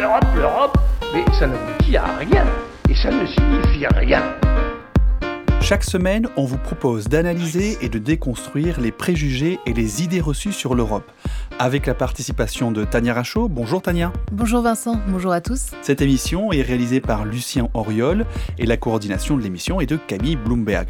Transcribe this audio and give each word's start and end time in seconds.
l'Europe, 0.00 0.24
l'Europe, 0.34 0.78
mais 1.12 1.24
ça 1.38 1.46
n'aboutit 1.46 1.96
à 1.96 2.06
rien 2.16 2.44
et 2.88 2.94
ça 2.94 3.10
ne 3.10 3.26
signifie 3.26 3.86
rien. 3.86 4.22
Chaque 5.60 5.84
semaine, 5.84 6.26
on 6.36 6.44
vous 6.46 6.56
propose 6.56 7.06
d'analyser 7.06 7.76
et 7.82 7.90
de 7.90 7.98
déconstruire 7.98 8.80
les 8.80 8.92
préjugés 8.92 9.60
et 9.66 9.74
les 9.74 10.02
idées 10.02 10.20
reçues 10.20 10.52
sur 10.52 10.74
l'Europe. 10.74 11.10
Avec 11.58 11.86
la 11.86 11.94
participation 11.94 12.72
de 12.72 12.84
Tania 12.84 13.12
Rachaud. 13.12 13.48
Bonjour 13.48 13.82
Tania. 13.82 14.12
Bonjour 14.32 14.62
Vincent, 14.62 14.98
bonjour 15.08 15.32
à 15.32 15.42
tous. 15.42 15.72
Cette 15.82 16.00
émission 16.00 16.50
est 16.50 16.62
réalisée 16.62 17.00
par 17.00 17.26
Lucien 17.26 17.68
Auriol 17.74 18.24
et 18.58 18.64
la 18.64 18.78
coordination 18.78 19.36
de 19.36 19.42
l'émission 19.42 19.80
est 19.82 19.86
de 19.86 19.96
Camille 19.96 20.36
Bloomberg. 20.36 20.88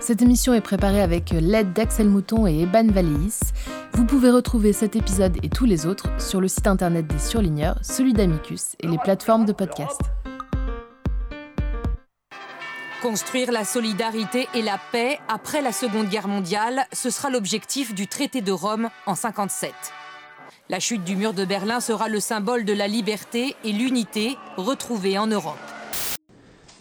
Cette 0.00 0.22
émission 0.22 0.54
est 0.54 0.60
préparée 0.60 1.02
avec 1.02 1.30
l'aide 1.30 1.72
d'Axel 1.72 2.08
Mouton 2.08 2.46
et 2.46 2.60
Eban 2.60 2.86
Valéis. 2.86 3.40
Vous 3.92 4.04
pouvez 4.04 4.30
retrouver 4.30 4.72
cet 4.72 4.94
épisode 4.94 5.36
et 5.42 5.48
tous 5.48 5.64
les 5.64 5.86
autres 5.86 6.08
sur 6.20 6.40
le 6.40 6.46
site 6.46 6.68
internet 6.68 7.06
des 7.06 7.18
surligneurs, 7.18 7.78
celui 7.82 8.12
d'Amicus 8.12 8.76
et 8.80 8.86
les 8.86 8.98
plateformes 8.98 9.44
de 9.44 9.52
podcast. 9.52 10.00
Construire 13.02 13.50
la 13.50 13.64
solidarité 13.64 14.48
et 14.54 14.62
la 14.62 14.78
paix 14.92 15.18
après 15.28 15.62
la 15.62 15.72
Seconde 15.72 16.08
Guerre 16.08 16.28
mondiale, 16.28 16.84
ce 16.92 17.10
sera 17.10 17.28
l'objectif 17.28 17.92
du 17.92 18.06
traité 18.06 18.40
de 18.40 18.52
Rome 18.52 18.90
en 19.06 19.16
57. 19.16 19.72
La 20.68 20.78
chute 20.80 21.02
du 21.02 21.16
mur 21.16 21.32
de 21.32 21.44
Berlin 21.44 21.80
sera 21.80 22.08
le 22.08 22.20
symbole 22.20 22.64
de 22.64 22.72
la 22.72 22.86
liberté 22.86 23.56
et 23.64 23.72
l'unité 23.72 24.36
retrouvée 24.56 25.18
en 25.18 25.26
Europe. 25.26 25.56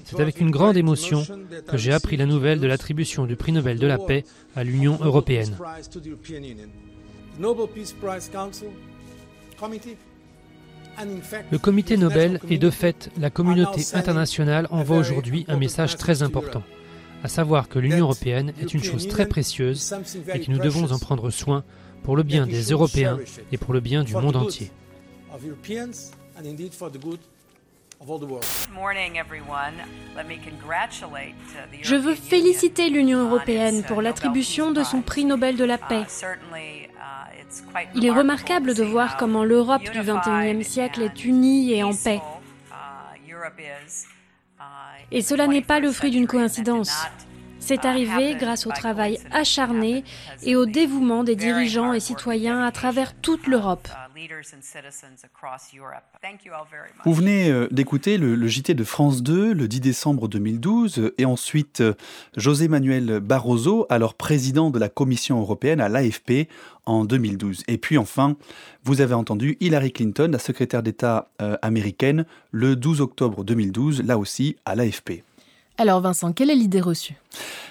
C'est 0.10 0.22
avec 0.22 0.40
une 0.40 0.52
grande 0.52 0.78
émotion 0.78 1.26
que 1.68 1.76
j'ai 1.76 1.92
appris 1.92 2.16
la 2.16 2.26
nouvelle 2.26 2.62
de 2.62 2.68
l'attribution 2.68 3.26
du 3.26 3.36
prix 3.36 3.52
Nobel 3.52 3.78
de 3.78 3.88
la 3.88 3.98
paix 3.98 4.24
à 4.56 4.64
l'Union 4.64 4.98
européenne. 5.02 5.54
Le 11.52 11.58
comité 11.58 11.98
Nobel 11.98 12.40
et 12.50 12.58
de 12.58 12.70
fait 12.70 13.12
la 13.20 13.30
communauté 13.30 13.82
internationale 13.94 14.68
envoie 14.72 14.98
aujourd'hui 14.98 15.46
un 15.50 15.58
message 15.58 15.98
très 15.98 16.24
important, 16.24 16.64
à 17.24 17.28
savoir 17.28 17.68
que 17.68 17.78
l'Union 17.78 18.06
européenne 18.06 18.54
est 18.62 18.74
une 18.74 18.84
chose 18.84 19.10
très 19.10 19.28
précieuse 19.28 19.94
et 20.34 20.40
que 20.40 20.52
nous 20.52 20.60
devons 20.60 20.90
en 20.92 21.00
prendre 21.00 21.30
soin 21.32 21.66
pour 22.04 22.16
le 22.16 22.24
bien 22.24 22.48
des 22.48 22.72
Européens 22.72 23.20
et 23.52 23.58
pour 23.58 23.74
le 23.74 23.82
bien 23.82 24.06
du 24.06 24.14
monde 24.14 24.38
entier. 24.38 24.72
Je 31.82 31.96
veux 31.96 32.16
féliciter 32.16 32.90
l'Union 32.90 33.28
européenne 33.28 33.84
pour 33.84 34.02
l'attribution 34.02 34.72
de 34.72 34.84
son 34.84 35.02
prix 35.02 35.26
Nobel 35.26 35.58
de 35.58 35.66
la 35.66 35.78
paix. 35.78 36.04
Il 37.96 38.06
est 38.06 38.12
remarquable 38.12 38.74
de 38.74 38.84
voir 38.84 39.18
comment 39.18 39.44
l'Europe 39.44 39.84
du 39.84 40.00
XXIe 40.00 40.64
siècle 40.64 41.02
est 41.02 41.26
unie 41.26 41.74
et 41.74 41.84
en 41.84 41.94
paix. 41.94 42.22
Et 45.12 45.22
cela 45.22 45.48
n'est 45.48 45.62
pas 45.62 45.80
le 45.80 45.92
fruit 45.92 46.12
d'une 46.12 46.28
coïncidence. 46.28 47.06
C'est 47.60 47.86
arrivé 47.86 48.36
grâce 48.36 48.68
au 48.68 48.72
travail 48.72 49.20
acharné 49.32 50.04
et 50.44 50.56
au 50.56 50.66
dévouement 50.66 51.24
des 51.24 51.36
dirigeants 51.36 51.94
et 51.94 52.00
citoyens 52.00 52.64
à 52.64 52.72
travers 52.72 53.14
toute 53.16 53.48
l'Europe. 53.48 53.88
Vous 57.06 57.14
venez 57.14 57.50
euh, 57.50 57.68
d'écouter 57.72 58.18
le, 58.18 58.48
JT 58.48 58.74
de 58.74 58.84
France 58.84 59.22
2 59.22 59.54
le 59.54 59.68
10 59.68 59.80
décembre 59.80 60.28
2012 60.28 61.12
et 61.18 61.26
ensuite 61.26 61.82
euh, 61.82 61.94
José 62.36 62.68
Manuel 62.68 63.20
Barroso, 63.20 63.86
alors 63.90 64.16
président 64.16 64.72
de 64.72 64.80
la 64.80 64.90
Commission 64.90 65.40
européenne 65.40 65.80
à 65.80 65.88
l'AFP 65.88 66.50
en 66.86 67.06
2012. 67.06 67.64
Et 67.68 67.78
puis 67.78 68.00
enfin, 68.00 68.36
vous 68.84 69.02
avez 69.02 69.14
entendu 69.14 69.56
Hillary 69.60 69.92
Clinton, 69.92 70.30
la 70.32 70.40
secrétaire 70.40 70.82
d'État 70.82 71.30
euh, 71.42 71.56
américaine, 71.62 72.26
le 72.52 72.76
12 72.76 73.02
octobre 73.02 73.44
2012, 73.44 74.04
là 74.04 74.18
aussi 74.18 74.56
à 74.66 74.74
l'AFP. 74.74 75.24
Alors 75.78 76.02
Vincent, 76.02 76.34
quelle 76.34 76.50
est 76.50 76.56
l'idée 76.56 76.82
reçue? 76.82 77.14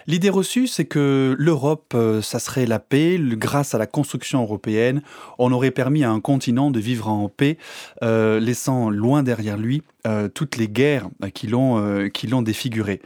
L'idée 0.08 0.30
reçue, 0.30 0.68
c'est 0.68 0.84
que 0.84 1.34
l'Europe, 1.36 1.92
euh, 1.94 2.22
ça 2.22 2.38
serait 2.38 2.66
la 2.66 2.78
paix. 2.78 3.18
Grâce 3.20 3.74
à 3.74 3.78
la 3.78 3.86
construction 3.86 4.40
européenne, 4.42 5.02
on 5.38 5.50
aurait 5.50 5.72
permis 5.72 6.04
à 6.04 6.10
un 6.10 6.20
continent 6.20 6.70
de 6.70 6.78
vivre 6.78 7.08
en 7.08 7.28
paix, 7.28 7.58
euh, 8.02 8.38
laissant 8.38 8.88
loin 8.88 9.24
derrière 9.24 9.56
lui 9.56 9.82
euh, 10.06 10.28
toutes 10.28 10.56
les 10.56 10.68
guerres 10.68 11.08
qui 11.34 11.48
l'ont 11.48 12.08
qui 12.10 12.28
l'ont 12.28 12.42
défiguré. 12.42 13.00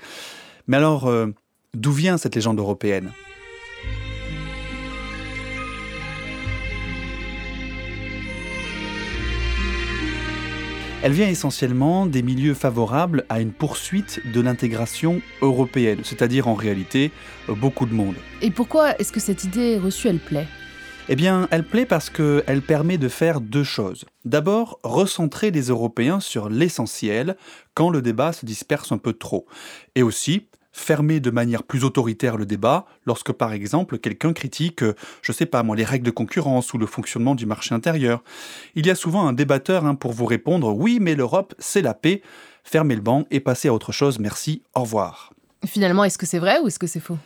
Mais 0.66 0.76
alors, 0.76 1.10
d'où 1.74 1.92
vient 1.92 2.18
cette 2.18 2.34
légende 2.34 2.58
européenne? 2.58 3.10
Elle 11.02 11.12
vient 11.12 11.28
essentiellement 11.28 12.04
des 12.04 12.22
milieux 12.22 12.52
favorables 12.52 13.24
à 13.30 13.40
une 13.40 13.52
poursuite 13.52 14.20
de 14.34 14.42
l'intégration 14.42 15.22
européenne, 15.40 16.00
c'est-à-dire 16.04 16.46
en 16.46 16.52
réalité 16.52 17.10
beaucoup 17.48 17.86
de 17.86 17.94
monde. 17.94 18.16
Et 18.42 18.50
pourquoi 18.50 18.98
est-ce 18.98 19.10
que 19.10 19.18
cette 19.18 19.44
idée 19.44 19.78
reçue, 19.78 20.08
elle 20.08 20.18
plaît? 20.18 20.46
Eh 21.08 21.16
bien, 21.16 21.48
elle 21.50 21.64
plaît 21.64 21.86
parce 21.86 22.10
qu'elle 22.10 22.60
permet 22.60 22.98
de 22.98 23.08
faire 23.08 23.40
deux 23.40 23.64
choses. 23.64 24.04
D'abord, 24.26 24.78
recentrer 24.82 25.50
les 25.50 25.68
Européens 25.68 26.20
sur 26.20 26.50
l'essentiel 26.50 27.36
quand 27.72 27.88
le 27.88 28.02
débat 28.02 28.34
se 28.34 28.44
disperse 28.44 28.92
un 28.92 28.98
peu 28.98 29.14
trop. 29.14 29.46
Et 29.94 30.02
aussi, 30.02 30.48
fermer 30.80 31.20
de 31.20 31.30
manière 31.30 31.62
plus 31.62 31.84
autoritaire 31.84 32.36
le 32.36 32.46
débat 32.46 32.86
lorsque 33.06 33.32
par 33.32 33.52
exemple 33.52 33.98
quelqu'un 33.98 34.32
critique, 34.32 34.82
euh, 34.82 34.94
je 35.22 35.32
sais 35.32 35.46
pas 35.46 35.62
moi, 35.62 35.76
les 35.76 35.84
règles 35.84 36.06
de 36.06 36.10
concurrence 36.10 36.72
ou 36.72 36.78
le 36.78 36.86
fonctionnement 36.86 37.34
du 37.34 37.46
marché 37.46 37.74
intérieur. 37.74 38.22
Il 38.74 38.86
y 38.86 38.90
a 38.90 38.94
souvent 38.94 39.26
un 39.26 39.32
débatteur 39.32 39.84
hein, 39.84 39.94
pour 39.94 40.12
vous 40.12 40.26
répondre 40.26 40.74
oui 40.74 40.98
mais 41.00 41.14
l'Europe 41.14 41.54
c'est 41.58 41.82
la 41.82 41.94
paix, 41.94 42.22
fermez 42.64 42.96
le 42.96 43.02
banc 43.02 43.26
et 43.30 43.40
passez 43.40 43.68
à 43.68 43.74
autre 43.74 43.92
chose, 43.92 44.18
merci, 44.18 44.62
au 44.74 44.80
revoir. 44.80 45.32
Finalement, 45.66 46.04
est-ce 46.04 46.16
que 46.16 46.26
c'est 46.26 46.38
vrai 46.38 46.58
ou 46.60 46.68
est-ce 46.68 46.78
que 46.78 46.86
c'est 46.86 47.00
faux? 47.00 47.18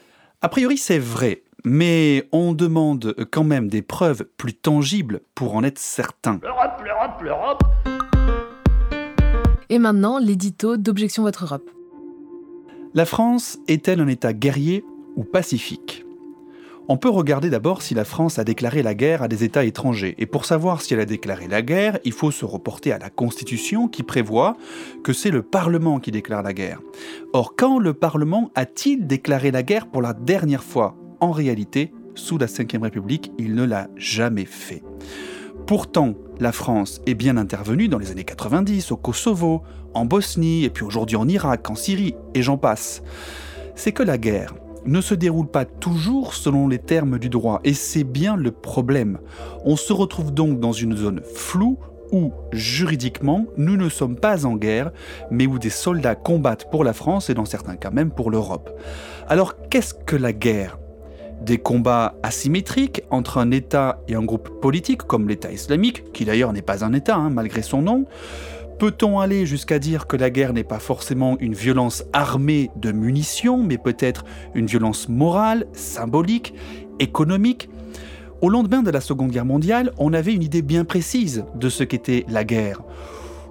A 0.42 0.48
priori 0.48 0.76
c'est 0.76 0.98
vrai, 0.98 1.42
mais 1.64 2.28
on 2.32 2.52
demande 2.52 3.14
quand 3.30 3.44
même 3.44 3.68
des 3.68 3.82
preuves 3.82 4.24
plus 4.36 4.54
tangibles 4.54 5.20
pour 5.34 5.54
en 5.54 5.62
être 5.62 5.78
certain. 5.78 6.40
L'Europe, 6.42 6.82
l'Europe, 6.84 7.22
l'Europe 7.22 7.62
Et 9.70 9.78
maintenant, 9.78 10.18
l'édito 10.18 10.76
d'Objection 10.76 11.22
Votre 11.22 11.44
Europe. 11.44 11.70
La 12.96 13.06
France 13.06 13.58
est-elle 13.66 13.98
un 13.98 14.06
État 14.06 14.32
guerrier 14.32 14.84
ou 15.16 15.24
pacifique? 15.24 16.06
On 16.86 16.96
peut 16.96 17.08
regarder 17.08 17.50
d'abord 17.50 17.82
si 17.82 17.92
la 17.92 18.04
France 18.04 18.38
a 18.38 18.44
déclaré 18.44 18.84
la 18.84 18.94
guerre 18.94 19.20
à 19.24 19.26
des 19.26 19.42
États 19.42 19.64
étrangers. 19.64 20.14
Et 20.18 20.26
pour 20.26 20.44
savoir 20.44 20.80
si 20.80 20.94
elle 20.94 21.00
a 21.00 21.04
déclaré 21.04 21.48
la 21.48 21.60
guerre, 21.60 21.98
il 22.04 22.12
faut 22.12 22.30
se 22.30 22.44
reporter 22.44 22.92
à 22.92 23.00
la 23.00 23.10
Constitution 23.10 23.88
qui 23.88 24.04
prévoit 24.04 24.56
que 25.02 25.12
c'est 25.12 25.32
le 25.32 25.42
Parlement 25.42 25.98
qui 25.98 26.12
déclare 26.12 26.44
la 26.44 26.52
guerre. 26.52 26.80
Or, 27.32 27.56
quand 27.56 27.80
le 27.80 27.94
Parlement 27.94 28.52
a-t-il 28.54 29.08
déclaré 29.08 29.50
la 29.50 29.64
guerre 29.64 29.88
pour 29.88 30.00
la 30.00 30.12
dernière 30.12 30.62
fois? 30.62 30.96
En 31.18 31.32
réalité, 31.32 31.92
sous 32.14 32.38
la 32.38 32.46
Ve 32.46 32.80
République, 32.80 33.32
il 33.38 33.56
ne 33.56 33.64
l'a 33.64 33.88
jamais 33.96 34.44
fait. 34.44 34.84
Pourtant, 35.66 36.12
la 36.40 36.52
France 36.52 37.00
est 37.06 37.14
bien 37.14 37.38
intervenue 37.38 37.88
dans 37.88 37.98
les 37.98 38.10
années 38.10 38.24
90 38.24 38.92
au 38.92 38.98
Kosovo, 38.98 39.62
en 39.94 40.04
Bosnie, 40.04 40.64
et 40.64 40.68
puis 40.68 40.84
aujourd'hui 40.84 41.16
en 41.16 41.26
Irak, 41.26 41.70
en 41.70 41.74
Syrie, 41.74 42.14
et 42.34 42.42
j'en 42.42 42.58
passe. 42.58 43.02
C'est 43.74 43.92
que 43.92 44.02
la 44.02 44.18
guerre 44.18 44.54
ne 44.84 45.00
se 45.00 45.14
déroule 45.14 45.46
pas 45.46 45.64
toujours 45.64 46.34
selon 46.34 46.68
les 46.68 46.78
termes 46.78 47.18
du 47.18 47.30
droit, 47.30 47.60
et 47.64 47.72
c'est 47.72 48.04
bien 48.04 48.36
le 48.36 48.50
problème. 48.50 49.18
On 49.64 49.76
se 49.76 49.94
retrouve 49.94 50.34
donc 50.34 50.60
dans 50.60 50.72
une 50.72 50.96
zone 50.96 51.22
floue 51.34 51.78
où, 52.12 52.32
juridiquement, 52.52 53.46
nous 53.56 53.78
ne 53.78 53.88
sommes 53.88 54.16
pas 54.16 54.44
en 54.44 54.56
guerre, 54.56 54.92
mais 55.30 55.46
où 55.46 55.58
des 55.58 55.70
soldats 55.70 56.14
combattent 56.14 56.70
pour 56.70 56.84
la 56.84 56.92
France 56.92 57.30
et 57.30 57.34
dans 57.34 57.46
certains 57.46 57.76
cas 57.76 57.90
même 57.90 58.10
pour 58.10 58.30
l'Europe. 58.30 58.70
Alors 59.28 59.54
qu'est-ce 59.70 59.94
que 59.94 60.16
la 60.16 60.34
guerre? 60.34 60.78
Des 61.42 61.58
combats 61.58 62.14
asymétriques 62.22 63.02
entre 63.10 63.38
un 63.38 63.50
État 63.50 64.00
et 64.08 64.14
un 64.14 64.22
groupe 64.22 64.60
politique 64.60 65.02
comme 65.02 65.28
l'État 65.28 65.52
islamique, 65.52 66.12
qui 66.12 66.24
d'ailleurs 66.24 66.52
n'est 66.52 66.62
pas 66.62 66.84
un 66.84 66.92
État 66.92 67.16
hein, 67.16 67.30
malgré 67.30 67.62
son 67.62 67.82
nom. 67.82 68.06
Peut-on 68.78 69.20
aller 69.20 69.46
jusqu'à 69.46 69.78
dire 69.78 70.06
que 70.06 70.16
la 70.16 70.30
guerre 70.30 70.52
n'est 70.52 70.64
pas 70.64 70.80
forcément 70.80 71.36
une 71.38 71.54
violence 71.54 72.04
armée 72.12 72.70
de 72.76 72.90
munitions, 72.90 73.62
mais 73.62 73.78
peut-être 73.78 74.24
une 74.54 74.66
violence 74.66 75.08
morale, 75.08 75.66
symbolique, 75.72 76.54
économique? 76.98 77.68
Au 78.40 78.48
lendemain 78.48 78.82
de 78.82 78.90
la 78.90 79.00
Seconde 79.00 79.30
Guerre 79.30 79.44
mondiale, 79.44 79.92
on 79.98 80.12
avait 80.12 80.34
une 80.34 80.42
idée 80.42 80.62
bien 80.62 80.84
précise 80.84 81.44
de 81.54 81.68
ce 81.68 81.84
qu'était 81.84 82.26
la 82.28 82.44
guerre. 82.44 82.82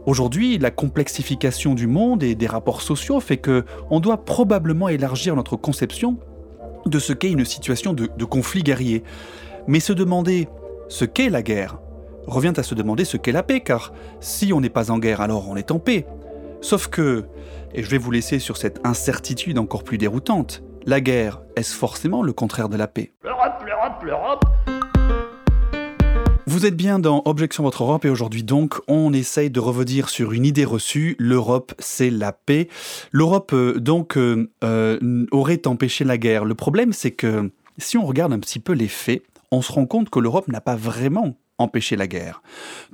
Aujourd'hui, 0.05 0.57
la 0.57 0.71
complexification 0.71 1.73
du 1.73 1.87
monde 1.87 2.21
et 2.21 2.35
des 2.35 2.47
rapports 2.47 2.81
sociaux 2.81 3.21
fait 3.21 3.37
que 3.37 3.63
on 3.89 4.01
doit 4.01 4.25
probablement 4.25 4.89
élargir 4.89 5.35
notre 5.35 5.55
conception 5.55 6.17
de 6.85 6.99
ce 6.99 7.13
qu'est 7.13 7.31
une 7.31 7.45
situation 7.45 7.93
de, 7.93 8.25
conflit 8.25 8.63
guerrier. 8.63 9.03
Mais 9.67 9.79
se 9.79 9.93
demander 9.93 10.47
ce 10.89 11.05
qu'est 11.05 11.29
la 11.29 11.41
guerre 11.41 11.79
revient 12.27 12.53
à 12.57 12.63
se 12.63 12.75
demander 12.75 13.05
ce 13.05 13.17
qu'est 13.17 13.31
la 13.31 13.43
paix, 13.43 13.61
car 13.61 13.93
si 14.19 14.53
on 14.53 14.61
n'est 14.61 14.69
pas 14.69 14.91
en 14.91 14.99
guerre, 14.99 15.21
alors 15.21 15.49
on 15.49 15.55
est 15.55 15.71
en 15.71 15.79
paix. 15.79 16.05
Sauf 16.61 16.87
que, 16.87 17.25
et 17.73 17.83
je 17.83 17.89
vais 17.89 17.97
vous 17.97 18.11
laisser 18.11 18.39
sur 18.39 18.57
cette 18.57 18.79
incertitude 18.85 19.57
encore 19.57 19.83
plus 19.83 19.97
déroutante, 19.97 20.63
la 20.85 21.01
guerre, 21.01 21.41
est-ce 21.55 21.75
forcément 21.75 22.23
le 22.23 22.33
contraire 22.33 22.69
de 22.69 22.77
la 22.77 22.87
paix? 22.87 23.13
Vous 26.45 26.65
êtes 26.65 26.75
bien 26.75 26.99
dans 26.99 27.21
Objection 27.23 27.63
Votre 27.63 27.83
Europe 27.83 28.03
et 28.03 28.09
aujourd'hui 28.09 28.43
donc 28.43 28.81
on 28.89 29.13
essaye 29.13 29.49
de 29.49 29.61
revenir 29.61 30.09
sur 30.09 30.33
une 30.33 30.45
idée 30.45 30.65
reçue, 30.65 31.15
l'Europe 31.17 31.73
c'est 31.79 32.09
la 32.09 32.33
paix. 32.33 32.67
L'Europe 33.11 33.53
euh, 33.53 33.79
donc 33.79 34.17
euh, 34.17 34.51
euh, 34.63 35.25
aurait 35.31 35.65
empêché 35.67 36.03
la 36.03 36.17
guerre. 36.17 36.43
Le 36.43 36.53
problème 36.53 36.91
c'est 36.91 37.11
que 37.11 37.49
si 37.77 37.97
on 37.97 38.05
regarde 38.05 38.33
un 38.33 38.39
petit 38.39 38.59
peu 38.59 38.73
les 38.73 38.89
faits, 38.89 39.23
on 39.51 39.61
se 39.61 39.71
rend 39.71 39.85
compte 39.85 40.09
que 40.09 40.19
l'Europe 40.19 40.49
n'a 40.49 40.59
pas 40.59 40.75
vraiment 40.75 41.37
empêché 41.59 41.95
la 41.95 42.07
guerre. 42.07 42.41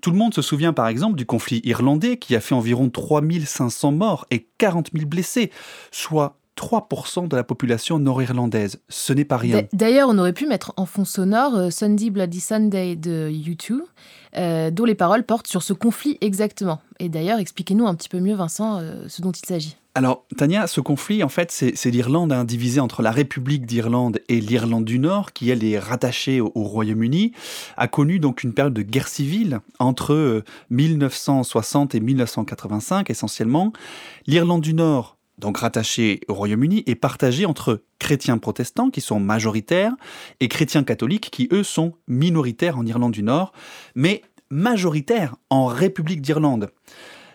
Tout 0.02 0.12
le 0.12 0.18
monde 0.18 0.34
se 0.34 0.44
souvient 0.44 0.74
par 0.74 0.88
exemple 0.88 1.16
du 1.16 1.26
conflit 1.26 1.62
irlandais 1.64 2.18
qui 2.18 2.36
a 2.36 2.42
fait 2.42 2.56
environ 2.56 2.90
3500 2.90 3.92
morts 3.94 4.26
et 4.30 4.48
40 4.60 4.92
000 4.94 5.08
blessés, 5.08 5.50
soit 5.92 6.39
3% 6.60 7.30
de 7.30 7.36
la 7.38 7.44
population 7.46 8.00
nord-irlandaise. 8.00 8.82
Ce 8.90 9.14
n'est 9.14 9.24
pas 9.24 9.38
rien. 9.38 9.64
D'ailleurs, 9.72 10.10
on 10.10 10.18
aurait 10.18 10.34
pu 10.34 10.46
mettre 10.46 10.74
en 10.76 10.86
fond 10.86 11.06
sonore 11.06 11.56
euh, 11.56 11.70
Sunday 11.70 12.10
Bloody 12.10 12.42
Sunday 12.42 12.98
de 12.98 13.30
U2, 13.32 13.80
euh, 14.36 14.70
dont 14.70 14.84
les 14.84 14.96
paroles 14.96 15.24
portent 15.24 15.48
sur 15.48 15.64
ce 15.64 15.72
conflit 15.72 16.18
exactement. 16.20 16.82
Et 17.00 17.08
d'ailleurs, 17.08 17.40
expliquez-nous 17.40 17.88
un 17.88 17.96
petit 17.96 18.10
peu 18.10 18.20
mieux, 18.20 18.36
Vincent, 18.36 18.80
euh, 18.80 19.06
ce 19.08 19.22
dont 19.22 19.32
il 19.32 19.46
s'agit. 19.46 19.78
Alors, 19.96 20.26
Tania, 20.38 20.68
ce 20.68 20.82
conflit, 20.82 21.24
en 21.24 21.30
fait, 21.30 21.52
c'est 21.52 21.92
l'Irlande 21.92 22.32
hein, 22.32 22.44
divisée 22.44 22.80
entre 22.80 23.02
la 23.02 23.12
République 23.12 23.66
d'Irlande 23.66 24.20
et 24.30 24.40
l'Irlande 24.40 24.86
du 24.86 25.00
Nord, 25.00 25.34
qui, 25.34 25.50
elle, 25.50 25.64
est 25.64 25.80
rattachée 25.80 26.42
au, 26.42 26.52
Royaume-Uni, 26.54 27.34
a 27.76 27.88
connu 27.88 28.20
donc 28.20 28.44
une 28.44 28.54
période 28.54 28.74
de 28.74 28.82
guerre 28.82 29.08
civile 29.08 29.60
entre 29.80 30.44
1960 30.70 31.96
et 31.96 32.00
1985, 32.00 33.10
essentiellement. 33.10 33.74
L'Irlande 34.28 34.62
du 34.62 34.74
Nord 34.74 35.18
donc 35.40 35.58
rattaché 35.58 36.22
au 36.28 36.34
Royaume-Uni, 36.34 36.84
est 36.86 36.96
partagé 36.96 37.46
entre 37.46 37.82
chrétiens 37.98 38.38
protestants, 38.38 38.90
qui 38.90 39.02
sont 39.02 39.20
majoritaires, 39.20 39.94
et 40.40 40.48
chrétiens 40.48 40.84
catholiques, 40.84 41.30
qui 41.32 41.48
eux 41.52 41.64
sont 41.64 41.94
minoritaires 42.08 42.78
en 42.78 42.86
Irlande 42.86 43.14
du 43.14 43.24
Nord, 43.24 43.54
mais 43.96 44.22
majoritaires 44.50 45.36
en 45.50 45.66
République 45.66 46.22
d'Irlande. 46.22 46.70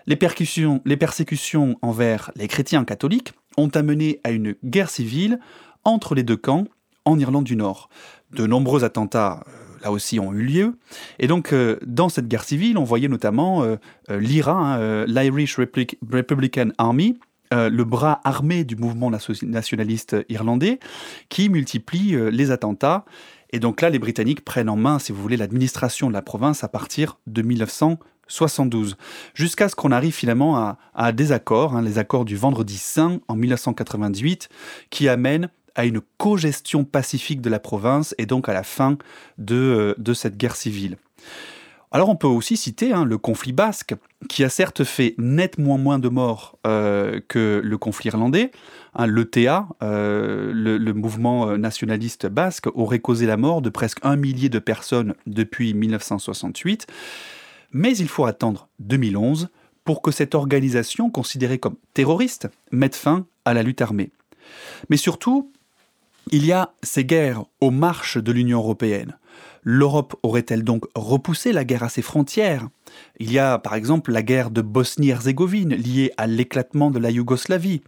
Les, 0.07 0.17
persécutions 0.17 1.79
envers 1.81 2.31
les 2.37 2.49
chrétiens 2.49 2.85
catholiques 2.85 3.33
ont 3.57 3.69
amené 3.69 4.21
à 4.23 4.31
une 4.31 4.55
guerre 4.65 4.91
civile 4.91 5.39
entre 5.85 6.15
les 6.15 6.23
deux 6.23 6.37
camps 6.37 6.67
en 7.05 7.19
Irlande 7.19 7.45
du 7.45 7.57
Nord. 7.57 7.89
De 8.33 8.47
nombreux 8.47 8.85
attentats 8.85 9.45
euh, 9.47 9.51
là 9.83 9.93
aussi 9.93 10.19
ont 10.19 10.33
eu 10.33 10.43
lieu. 10.43 10.79
Et 11.19 11.27
donc, 11.27 11.53
euh, 11.53 11.79
dans 11.87 12.09
cette 12.09 12.29
guerre 12.29 12.45
civile, 12.45 12.77
on 12.77 12.85
voyait 12.85 13.09
notamment 13.09 13.63
euh, 13.63 13.77
l'IRA, 14.11 14.53
hein, 14.53 15.07
l'Irish 15.07 15.57
Republican 15.57 16.69
Army, 16.77 17.19
euh, 17.55 17.71
le 17.71 17.85
bras 17.85 18.21
armé 18.25 18.65
du 18.65 18.75
mouvement 18.75 19.11
nationaliste 19.11 20.17
irlandais, 20.29 20.81
qui 21.29 21.49
multiplie 21.49 22.15
euh, 22.15 22.29
les 22.29 22.51
attentats. 22.51 23.05
Et 23.51 23.61
donc 23.61 23.81
là, 23.81 23.91
les 23.91 24.01
Britanniques 24.01 24.45
prennent 24.45 24.69
en 24.69 24.77
main, 24.77 24.99
si 24.99 25.13
vous 25.13 25.23
voulez, 25.23 25.37
l'administration 25.37 26.09
de 26.09 26.13
la 26.13 26.23
province 26.23 26.65
à 26.65 26.69
partir 26.69 27.19
de 27.29 27.43
1972, 27.43 28.97
jusqu'à 29.35 29.69
ce 29.69 29.77
qu'on 29.77 29.93
arrive 29.93 30.15
finalement 30.15 30.77
à, 30.95 31.13
des 31.13 31.31
accords, 31.31 31.77
hein, 31.77 31.83
les 31.83 31.99
accords 31.99 32.25
du 32.25 32.35
Vendredi 32.35 32.77
Saint 32.77 33.21
en 33.29 33.37
1998, 33.37 34.49
qui 34.91 35.09
amènent 35.09 35.49
à 35.77 35.85
une 35.85 36.01
co-gestion 36.19 36.85
pacifique 36.85 37.41
de 37.41 37.51
la 37.51 37.61
province 37.61 38.15
et 38.19 38.27
donc 38.27 38.49
à 38.49 38.53
la 38.53 38.65
fin 38.65 38.99
de 39.39 39.95
euh, 39.97 40.15
cette 40.15 40.37
guerre 40.37 40.57
civile. 40.57 40.97
Alors 41.95 42.09
on 42.09 42.17
peut 42.17 42.27
aussi 42.27 42.57
citer 42.57 42.93
hein, 42.93 43.05
le 43.05 43.19
conflit 43.19 43.53
basque, 43.53 43.95
qui 44.29 44.43
a 44.43 44.49
certes 44.49 44.83
fait 44.83 45.15
nettement 45.17 45.79
moins 45.79 46.01
de 46.01 46.09
morts 46.09 46.59
euh, 46.67 47.21
que 47.29 47.61
le 47.63 47.79
conflit 47.79 48.09
irlandais. 48.09 48.51
Hein, 48.97 49.07
L'ETA, 49.07 49.69
euh, 49.81 50.51
le, 50.53 50.93
mouvement 50.93 51.51
euh, 51.51 51.57
nationaliste 51.57 52.27
basque, 52.27 52.67
aurait 52.75 52.99
causé 52.99 53.27
la 53.27 53.37
mort 53.37 53.63
de 53.63 53.71
presque 53.71 54.01
un 54.03 54.17
millier 54.17 54.49
de 54.49 54.59
personnes 54.59 55.15
depuis 55.29 55.73
1968. 55.73 56.89
Mais 57.71 57.97
il 57.97 58.09
faut 58.09 58.25
attendre 58.25 58.67
2011 58.81 59.51
pour 59.85 60.03
que 60.03 60.11
cette 60.11 60.35
organisation, 60.35 61.11
considérée 61.11 61.59
comme 61.59 61.77
terroriste, 61.93 62.49
mette 62.73 62.97
fin 62.97 63.25
à 63.45 63.55
la 63.55 63.63
lutte 63.63 63.83
armée. 63.83 64.11
Mais 64.91 64.97
surtout, 64.97 65.53
il 66.33 66.45
y 66.45 66.51
a 66.51 66.73
ces 66.83 67.05
guerres 67.05 67.45
aux 67.61 67.71
marches 67.71 68.19
de 68.19 68.33
l'Union 68.33 68.59
européenne. 68.59 69.17
L'Europe 69.65 70.15
aurait-elle 70.23 70.63
donc 70.63 70.85
repoussé 70.95 71.53
la 71.53 71.65
guerre 71.65 71.83
à 71.83 71.89
ses 71.89 72.03
frontières? 72.03 72.69
Il 73.19 73.33
y 73.33 73.39
a 73.39 73.59
par 73.59 73.75
exemple 73.75 74.13
la 74.13 74.23
guerre 74.23 74.51
de 74.51 74.61
Bosnie-Herzégovine 74.61 75.75
liée 75.75 76.13
à 76.19 76.27
l'éclatement 76.27 76.91
de 76.91 76.99
la 76.99 77.11
Yougoslavie. 77.11 77.81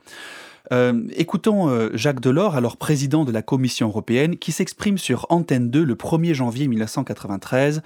Euh, 0.73 1.03
écoutons 1.15 1.69
euh, 1.69 1.91
Jacques 1.95 2.21
Delors, 2.21 2.57
alors 2.57 2.77
président 2.77 3.25
de 3.25 3.31
la 3.31 3.43
Commission 3.43 3.89
européenne, 3.89 4.37
qui 4.37 4.53
s'exprime 4.53 4.99
sur 4.99 5.27
Antenne 5.29 5.71
2 5.71 5.85
le 5.85 5.95
1er 5.95 6.35
janvier 6.35 6.67
1993, 6.67 7.83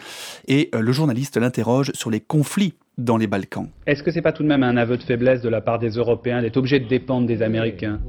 et 0.49 0.71
euh, 0.75 0.81
le 0.81 0.93
journaliste 0.93 1.37
l'interroge 1.37 1.91
sur 1.95 2.11
les 2.11 2.21
conflits 2.21 2.75
dans 2.97 3.17
les 3.17 3.27
Balkans. 3.27 3.69
Est-ce 3.87 4.03
que 4.03 4.11
c'est 4.11 4.23
pas 4.23 4.33
tout 4.33 4.43
de 4.43 4.49
même 4.49 4.63
un 4.63 4.77
aveu 4.77 4.97
de 4.97 5.03
faiblesse 5.03 5.43
de 5.43 5.49
la 5.49 5.61
part 5.61 5.79
des 5.79 5.91
Européens 5.91 6.43
d'être 6.43 6.57
obligés 6.57 6.81
de 6.81 6.89
dépendre 6.89 7.27
des 7.27 7.43
Américains? 7.43 8.01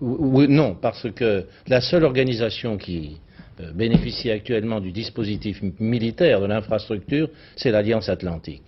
Non, 0.00 0.76
parce 0.80 1.06
que 1.14 1.44
la 1.66 1.80
seule 1.80 2.04
organisation 2.04 2.76
qui 2.76 3.16
euh, 3.16 3.33
bénéficie 3.74 4.30
actuellement 4.30 4.80
du 4.80 4.92
dispositif 4.92 5.62
militaire 5.78 6.40
de 6.40 6.46
l'infrastructure, 6.46 7.28
c'est 7.56 7.70
l'Alliance 7.70 8.08
Atlantique. 8.08 8.62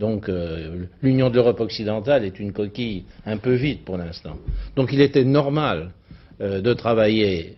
Donc 0.00 0.28
euh, 0.28 0.86
l'Union 1.02 1.28
de 1.28 1.34
l'Europe 1.34 1.60
occidentale 1.60 2.24
est 2.24 2.40
une 2.40 2.52
coquille 2.52 3.04
un 3.26 3.36
peu 3.36 3.52
vide 3.52 3.80
pour 3.84 3.98
l'instant. 3.98 4.38
Donc 4.74 4.92
il 4.92 5.00
était 5.02 5.24
normal 5.24 5.90
euh, 6.40 6.62
de 6.62 6.72
travailler 6.72 7.56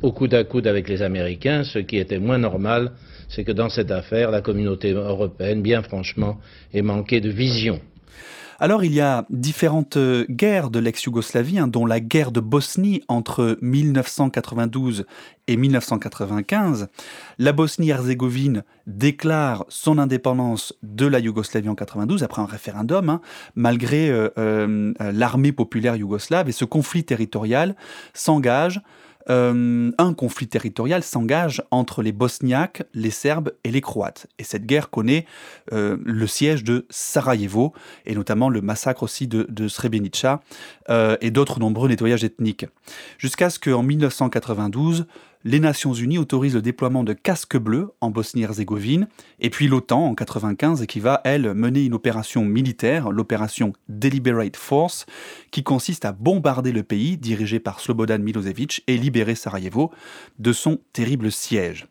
au 0.00 0.12
coude 0.12 0.34
à 0.34 0.44
coude 0.44 0.68
avec 0.68 0.88
les 0.88 1.02
Américains. 1.02 1.64
Ce 1.64 1.80
qui 1.80 1.98
était 1.98 2.20
moins 2.20 2.38
normal, 2.38 2.92
c'est 3.28 3.42
que 3.42 3.52
dans 3.52 3.68
cette 3.68 3.90
affaire, 3.90 4.30
la 4.30 4.42
communauté 4.42 4.92
européenne, 4.92 5.60
bien 5.60 5.82
franchement, 5.82 6.38
ait 6.72 6.82
manqué 6.82 7.20
de 7.20 7.30
vision. 7.30 7.80
Alors 8.60 8.84
il 8.84 8.94
y 8.94 9.00
a 9.00 9.26
différentes 9.30 9.96
euh, 9.96 10.24
guerres 10.28 10.70
de 10.70 10.78
l'ex-Yougoslavie, 10.78 11.58
hein, 11.58 11.68
dont 11.68 11.86
la 11.86 12.00
guerre 12.00 12.32
de 12.32 12.40
Bosnie 12.40 13.02
entre 13.08 13.58
1992 13.60 15.06
et 15.48 15.56
1995. 15.56 16.88
La 17.38 17.52
Bosnie-Herzégovine 17.52 18.62
déclare 18.86 19.64
son 19.68 19.98
indépendance 19.98 20.74
de 20.82 21.06
la 21.06 21.18
Yougoslavie 21.18 21.68
en 21.68 21.74
92 21.74 22.22
après 22.22 22.42
un 22.42 22.46
référendum, 22.46 23.08
hein, 23.08 23.20
malgré 23.54 24.10
euh, 24.10 24.28
euh, 24.38 24.92
l'armée 25.12 25.52
populaire 25.52 25.96
yougoslave, 25.96 26.48
et 26.48 26.52
ce 26.52 26.64
conflit 26.64 27.04
territorial 27.04 27.76
s'engage 28.14 28.80
euh, 29.30 29.90
un 29.98 30.14
conflit 30.14 30.48
territorial 30.48 31.02
s'engage 31.02 31.62
entre 31.70 32.02
les 32.02 32.12
Bosniaques, 32.12 32.82
les 32.94 33.10
Serbes 33.10 33.52
et 33.64 33.70
les 33.70 33.80
Croates. 33.80 34.26
Et 34.38 34.44
cette 34.44 34.66
guerre 34.66 34.90
connaît 34.90 35.26
euh, 35.72 35.96
le 36.04 36.26
siège 36.26 36.64
de 36.64 36.86
Sarajevo, 36.90 37.72
et 38.06 38.14
notamment 38.14 38.48
le 38.48 38.60
massacre 38.60 39.02
aussi 39.02 39.26
de, 39.26 39.68
Srebrenica, 39.68 40.40
euh, 40.90 41.16
et 41.20 41.30
d'autres 41.30 41.60
nombreux 41.60 41.88
nettoyages 41.88 42.24
ethniques. 42.24 42.66
Jusqu'à 43.18 43.50
ce 43.50 43.58
qu'en 43.58 43.82
1992, 43.82 45.06
les 45.44 45.60
Nations 45.60 45.92
Unies 45.92 46.18
autorisent 46.18 46.54
le 46.54 46.62
déploiement 46.62 47.04
de 47.04 47.12
casques 47.12 47.56
bleus 47.56 47.90
en 48.00 48.10
Bosnie-Herzégovine, 48.10 49.08
et 49.40 49.50
puis 49.50 49.68
l'OTAN 49.68 49.98
en 49.98 50.14
1995 50.14 50.86
qui 50.86 51.00
va, 51.00 51.20
elle, 51.24 51.54
mener 51.54 51.84
une 51.84 51.94
opération 51.94 52.44
militaire, 52.44 53.10
l'opération 53.10 53.72
Deliberate 53.88 54.56
Force, 54.56 55.06
qui 55.50 55.62
consiste 55.62 56.04
à 56.04 56.12
bombarder 56.12 56.72
le 56.72 56.82
pays, 56.82 57.16
dirigé 57.16 57.60
par 57.60 57.80
Slobodan 57.80 58.18
Milosevic, 58.18 58.82
et 58.86 58.96
libérer 58.96 59.34
Sarajevo 59.34 59.90
de 60.38 60.52
son 60.52 60.78
terrible 60.92 61.32
siège. 61.32 61.86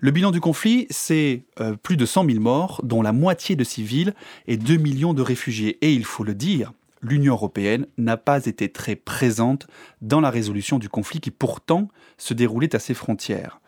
Le 0.00 0.10
bilan 0.10 0.30
du 0.30 0.40
conflit, 0.40 0.86
c'est 0.90 1.44
euh, 1.60 1.74
plus 1.74 1.96
de 1.96 2.04
100 2.04 2.26
000 2.26 2.40
morts, 2.40 2.80
dont 2.84 3.00
la 3.00 3.12
moitié 3.12 3.56
de 3.56 3.64
civils 3.64 4.14
et 4.46 4.56
2 4.56 4.76
millions 4.76 5.14
de 5.14 5.22
réfugiés. 5.22 5.78
Et 5.80 5.92
il 5.92 6.04
faut 6.04 6.22
le 6.22 6.34
dire, 6.34 6.72
l'Union 7.06 7.34
européenne 7.34 7.86
n'a 7.96 8.16
pas 8.16 8.46
été 8.46 8.68
très 8.70 8.96
présente 8.96 9.66
dans 10.02 10.20
la 10.20 10.30
résolution 10.30 10.78
du 10.78 10.88
conflit 10.88 11.20
qui 11.20 11.30
pourtant 11.30 11.88
se 12.18 12.34
déroulait 12.34 12.74
à 12.74 12.78
ses 12.78 12.94
frontières. 12.94 13.60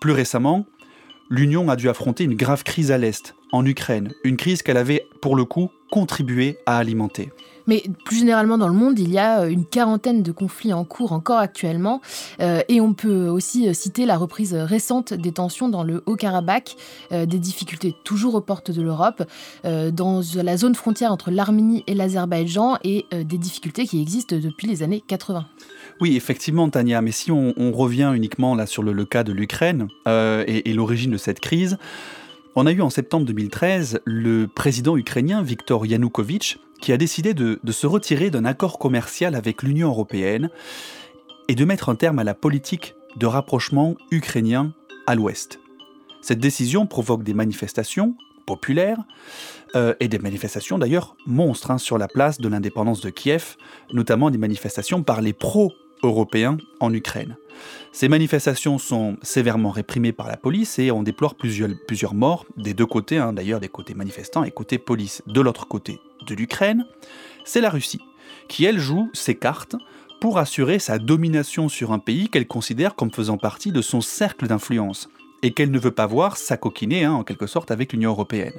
Plus 0.00 0.12
récemment, 0.12 0.66
l'Union 1.28 1.68
a 1.68 1.76
dû 1.76 1.88
affronter 1.88 2.24
une 2.24 2.36
grave 2.36 2.64
crise 2.64 2.90
à 2.90 2.98
l'Est, 2.98 3.34
en 3.52 3.64
Ukraine, 3.66 4.12
une 4.24 4.36
crise 4.36 4.62
qu'elle 4.62 4.76
avait 4.76 5.04
pour 5.20 5.36
le 5.36 5.44
coup 5.44 5.70
contribué 5.90 6.58
à 6.66 6.78
alimenter. 6.78 7.30
Mais 7.66 7.84
plus 8.04 8.18
généralement 8.18 8.58
dans 8.58 8.68
le 8.68 8.74
monde, 8.74 8.98
il 8.98 9.10
y 9.10 9.18
a 9.18 9.42
euh, 9.42 9.48
une 9.48 9.64
quarantaine 9.64 10.22
de 10.22 10.32
conflits 10.32 10.72
en 10.72 10.84
cours 10.84 11.12
encore 11.12 11.38
actuellement. 11.38 12.00
Euh, 12.40 12.62
et 12.68 12.80
on 12.80 12.94
peut 12.94 13.28
aussi 13.28 13.68
euh, 13.68 13.72
citer 13.72 14.06
la 14.06 14.16
reprise 14.16 14.54
récente 14.54 15.14
des 15.14 15.32
tensions 15.32 15.68
dans 15.68 15.82
le 15.82 16.02
Haut-Karabakh, 16.06 16.76
des 17.10 17.38
difficultés 17.38 17.94
toujours 18.04 18.34
aux 18.34 18.40
portes 18.40 18.70
de 18.70 18.82
l'Europe, 18.82 19.22
dans 19.64 20.20
la 20.34 20.56
zone 20.56 20.74
frontière 20.74 21.12
entre 21.12 21.30
l'Arménie 21.30 21.84
et 21.86 21.94
l'Azerbaïdjan, 21.94 22.78
et 22.84 23.06
des 23.12 23.38
difficultés 23.38 23.86
qui 23.86 24.00
existent 24.00 24.36
depuis 24.36 24.66
les 24.66 24.82
années 24.82 25.02
80. 25.06 25.46
Oui, 26.00 26.16
effectivement, 26.16 26.68
Tania, 26.68 27.00
mais 27.02 27.12
si 27.12 27.30
on, 27.30 27.72
revient 27.72 28.12
uniquement 28.14 28.54
là 28.54 28.66
sur 28.66 28.82
le, 28.82 29.04
cas 29.04 29.22
de 29.22 29.32
l'Ukraine 29.32 29.88
et, 30.06 30.70
et 30.70 30.72
l'origine 30.72 31.10
de 31.10 31.18
cette 31.18 31.40
crise, 31.40 31.78
on 32.56 32.66
a 32.66 32.72
eu 32.72 32.80
en 32.80 32.90
septembre 32.90 33.26
2013 33.26 34.00
le 34.04 34.46
président 34.46 34.96
ukrainien 34.96 35.42
Viktor 35.42 35.86
Yanukovych 35.86 36.58
qui 36.80 36.92
a 36.92 36.96
décidé 36.96 37.34
de, 37.34 37.58
se 37.70 37.86
retirer 37.86 38.30
d'un 38.30 38.44
accord 38.44 38.78
commercial 38.78 39.34
avec 39.34 39.62
l'Union 39.62 39.88
européenne 39.88 40.50
et 41.48 41.54
de 41.54 41.64
mettre 41.64 41.88
un 41.88 41.94
terme 41.94 42.18
à 42.18 42.24
la 42.24 42.34
politique 42.34 42.94
de 43.16 43.26
rapprochement 43.26 43.96
ukrainien 44.10 44.72
à 45.06 45.14
l'ouest. 45.14 45.60
Cette 46.22 46.38
décision 46.38 46.86
provoque 46.86 47.22
des 47.22 47.34
manifestations 47.34 48.14
populaires 48.46 48.98
euh, 49.76 49.94
et 50.00 50.08
des 50.08 50.18
manifestations 50.18 50.78
d'ailleurs 50.78 51.16
monstres 51.26 51.70
hein, 51.70 51.78
sur 51.78 51.98
la 51.98 52.08
place 52.08 52.40
de 52.40 52.48
l'indépendance 52.48 53.00
de 53.00 53.10
Kiev, 53.10 53.56
notamment 53.92 54.30
des 54.30 54.38
manifestations 54.38 55.02
par 55.02 55.20
les 55.20 55.32
pro-européens 56.00 56.56
en 56.80 56.92
Ukraine. 56.92 57.36
Ces 57.92 58.08
manifestations 58.08 58.78
sont 58.78 59.16
sévèrement 59.22 59.70
réprimées 59.70 60.12
par 60.12 60.28
la 60.28 60.36
police 60.36 60.78
et 60.78 60.90
on 60.90 61.02
déplore 61.02 61.34
plusieurs, 61.34 61.70
plusieurs 61.86 62.14
morts 62.14 62.46
des 62.56 62.72
deux 62.72 62.86
côtés, 62.86 63.18
hein, 63.18 63.32
d'ailleurs 63.32 63.60
des 63.60 63.68
côtés 63.68 63.94
manifestants 63.94 64.44
et 64.44 64.50
côté 64.50 64.78
police. 64.78 65.22
De 65.26 65.40
l'autre 65.40 65.68
côté 65.68 66.00
de 66.26 66.34
l'Ukraine, 66.34 66.86
c'est 67.44 67.60
la 67.60 67.70
Russie, 67.70 68.00
qui 68.48 68.64
elle 68.64 68.78
joue 68.78 69.10
ses 69.12 69.34
cartes 69.34 69.76
pour 70.20 70.38
assurer 70.38 70.78
sa 70.78 70.98
domination 70.98 71.68
sur 71.68 71.92
un 71.92 71.98
pays 71.98 72.28
qu'elle 72.28 72.46
considère 72.46 72.94
comme 72.94 73.10
faisant 73.10 73.38
partie 73.38 73.72
de 73.72 73.82
son 73.82 74.00
cercle 74.00 74.46
d'influence 74.46 75.08
et 75.42 75.52
qu'elle 75.52 75.70
ne 75.70 75.78
veut 75.78 75.90
pas 75.90 76.06
voir 76.06 76.36
s'acoquiner 76.36 77.04
hein, 77.04 77.12
en 77.12 77.24
quelque 77.24 77.46
sorte 77.46 77.70
avec 77.70 77.92
l'Union 77.92 78.10
européenne. 78.10 78.54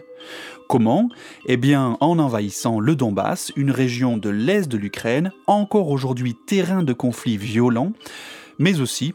Comment? 0.68 1.10
Eh 1.46 1.58
bien 1.58 1.98
en 2.00 2.20
envahissant 2.20 2.80
le 2.80 2.96
Donbass, 2.96 3.52
une 3.56 3.72
région 3.72 4.18
de 4.18 4.30
l'est 4.30 4.68
de 4.70 4.78
l'Ukraine, 4.78 5.32
encore 5.48 5.90
aujourd'hui 5.90 6.36
terrain 6.36 6.84
de 6.84 6.94
conflits 6.94 7.38
violents, 7.38 7.94
mais 8.58 8.80
aussi 8.80 9.14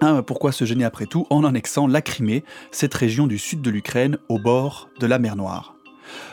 hein, 0.00 0.22
pourquoi 0.22 0.52
se 0.52 0.64
gêner 0.64 0.84
après 0.84 1.06
tout 1.06 1.26
en 1.30 1.44
annexant 1.44 1.86
la 1.86 2.02
Crimée, 2.02 2.44
cette 2.70 2.94
région 2.94 3.26
du 3.26 3.38
sud 3.38 3.62
de 3.62 3.70
l'Ukraine 3.70 4.18
au 4.28 4.38
bord 4.38 4.88
de 5.00 5.06
la 5.06 5.18
mer 5.18 5.36
Noire. 5.36 5.74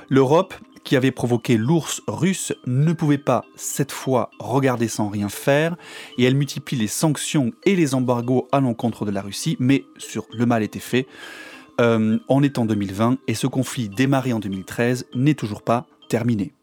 L'Europe 0.10 0.54
qui 0.84 0.96
avait 0.96 1.12
provoqué 1.12 1.58
l'ours 1.58 2.02
russe 2.08 2.54
ne 2.66 2.94
pouvait 2.94 3.18
pas, 3.18 3.46
cette 3.56 3.92
fois, 3.92 4.30
regarder 4.40 4.88
sans 4.88 5.10
rien 5.10 5.30
faire, 5.30 5.76
et 6.18 6.24
elle 6.24 6.36
multiplie 6.36 6.78
les 6.78 6.88
sanctions 6.88 7.52
et 7.66 7.76
les 7.76 7.96
embargos 7.96 8.48
à 8.52 8.60
l'encontre 8.60 9.06
de 9.06 9.12
la 9.12 9.22
Russie, 9.22 9.58
mais 9.60 9.86
sur 9.98 10.26
le 10.34 10.46
mal 10.46 10.64
était 10.64 10.80
fait. 10.80 11.08
Euh, 11.82 12.20
on 12.30 12.44
est 12.44 12.60
en 12.60 12.66
2020 12.66 13.18
et 13.28 13.34
ce 13.34 13.48
conflit 13.48 13.90
démarré 13.90 14.32
en 14.32 14.40
2013 14.40 15.08
n'est 15.16 15.34
toujours 15.34 15.64
pas 15.64 15.88
terminé. 16.08 16.54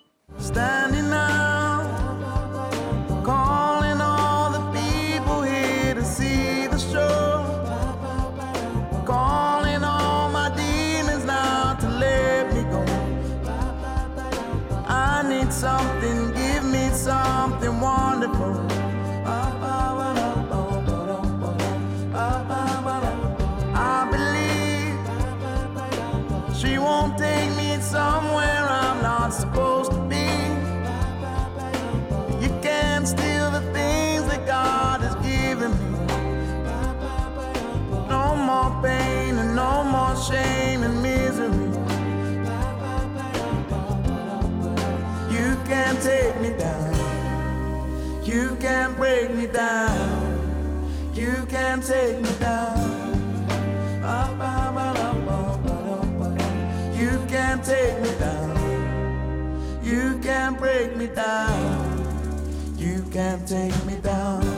Something, 15.80 16.32
give 16.32 16.64
me 16.64 16.90
something 16.90 17.80
wonderful. 17.80 18.59
Break 49.00 49.34
me 49.34 49.46
down. 49.46 49.96
You 51.14 51.46
can't 51.48 51.82
take 51.82 52.20
me 52.20 52.30
down. 52.38 52.76
You 57.00 57.12
can't 57.26 57.64
take 57.64 57.98
me 58.02 58.10
down. 58.18 59.80
You 59.82 60.20
can't 60.22 60.58
break 60.58 60.96
me 60.98 61.06
down. 61.06 62.76
You 62.76 63.02
can't 63.10 63.48
take 63.48 63.84
me 63.86 63.96
down. 64.02 64.49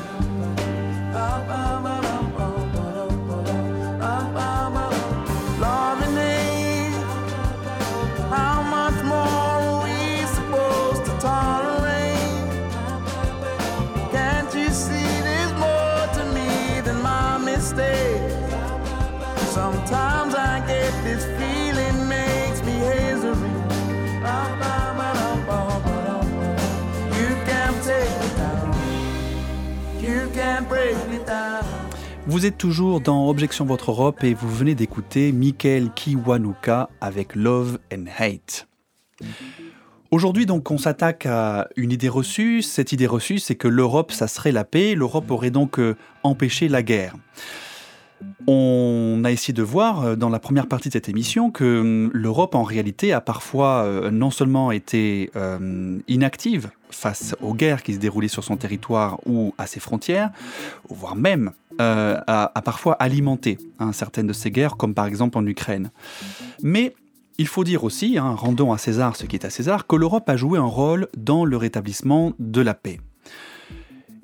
Vous 32.32 32.46
êtes 32.46 32.56
toujours 32.56 33.02
dans 33.02 33.28
Objection 33.28 33.66
Votre 33.66 33.90
Europe 33.90 34.24
et 34.24 34.32
vous 34.32 34.48
venez 34.48 34.74
d'écouter 34.74 35.32
Michael 35.32 35.90
Kiwanuka 35.92 36.88
avec 37.02 37.34
Love 37.34 37.78
and 37.92 38.04
Hate. 38.18 38.68
Aujourd'hui, 40.10 40.46
donc, 40.46 40.70
on 40.70 40.78
s'attaque 40.78 41.26
à 41.26 41.68
une 41.76 41.92
idée 41.92 42.08
reçue. 42.08 42.62
Cette 42.62 42.92
idée 42.92 43.06
reçue, 43.06 43.38
c'est 43.38 43.54
que 43.54 43.68
l'Europe, 43.68 44.12
ça 44.12 44.28
serait 44.28 44.50
la 44.50 44.64
paix. 44.64 44.94
L'Europe 44.94 45.30
aurait 45.30 45.50
donc 45.50 45.78
euh, 45.78 45.94
empêché 46.22 46.68
la 46.68 46.82
guerre. 46.82 47.16
On 48.46 49.22
a 49.24 49.30
essayé 49.30 49.52
de 49.52 49.62
voir 49.62 50.02
euh, 50.02 50.16
dans 50.16 50.28
la 50.28 50.38
première 50.38 50.66
partie 50.66 50.88
de 50.88 50.92
cette 50.92 51.08
émission 51.08 51.50
que 51.50 51.80
hum, 51.80 52.10
l'Europe 52.12 52.54
en 52.54 52.62
réalité 52.62 53.12
a 53.12 53.20
parfois 53.20 53.84
euh, 53.84 54.10
non 54.10 54.30
seulement 54.30 54.72
été 54.72 55.30
euh, 55.36 55.98
inactive 56.08 56.70
face 56.90 57.34
aux 57.40 57.54
guerres 57.54 57.82
qui 57.82 57.94
se 57.94 57.98
déroulaient 57.98 58.28
sur 58.28 58.44
son 58.44 58.56
territoire 58.56 59.18
ou 59.26 59.54
à 59.58 59.66
ses 59.66 59.80
frontières, 59.80 60.30
voire 60.88 61.16
même 61.16 61.52
a, 61.78 62.62
parfois 62.64 62.94
alimenté 62.94 63.58
hein, 63.78 63.92
certaines 63.92 64.26
de 64.26 64.32
ces 64.32 64.50
guerres, 64.50 64.76
comme 64.76 64.94
par 64.94 65.06
exemple 65.06 65.38
en 65.38 65.46
Ukraine. 65.46 65.90
Mais 66.62 66.94
il 67.38 67.46
faut 67.46 67.64
dire 67.64 67.84
aussi, 67.84 68.18
hein, 68.18 68.34
rendons 68.36 68.72
à 68.72 68.78
César 68.78 69.16
ce 69.16 69.26
qui 69.26 69.36
est 69.36 69.44
à 69.44 69.50
César, 69.50 69.86
que 69.86 69.96
l'Europe 69.96 70.28
a 70.28 70.36
joué 70.36 70.58
un 70.58 70.64
rôle 70.64 71.08
dans 71.16 71.44
le 71.44 71.56
rétablissement 71.56 72.32
de 72.38 72.60
la 72.60 72.74
paix. 72.74 73.00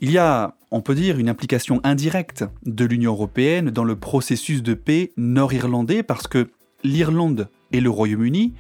Il 0.01 0.13
y 0.13 0.19
a, 0.19 0.55
on 0.71 0.81
peut 0.81 0.95
dire, 0.95 1.19
une 1.19 1.29
implication 1.29 1.81
indirecte 1.83 2.45
de 2.65 2.85
l'Union 2.85 3.13
européenne 3.13 3.71
dans 3.71 3.85
le 3.85 3.97
processus 3.97 4.63
de 4.63 4.75
paix 4.75 5.13
nord-irlandais 5.17 6.05
parce 6.05 6.29
que 6.29 6.51
l'Irlande 6.85 7.49
et 7.73 7.81
le 7.81 7.91
Royaume-Uni 7.91 8.55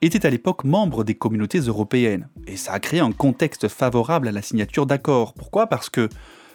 étaient 0.00 0.24
à 0.24 0.30
l'époque 0.30 0.64
membres 0.64 1.04
des 1.04 1.14
communautés 1.14 1.58
européennes. 1.58 2.28
Et 2.46 2.56
ça 2.56 2.72
a 2.72 2.78
créé 2.78 3.00
un 3.00 3.12
contexte 3.12 3.68
favorable 3.68 4.28
à 4.28 4.32
la 4.32 4.42
signature 4.42 4.86
d'accords. 4.86 5.34
Pourquoi? 5.34 5.66
Parce 5.66 5.90
que 5.90 6.08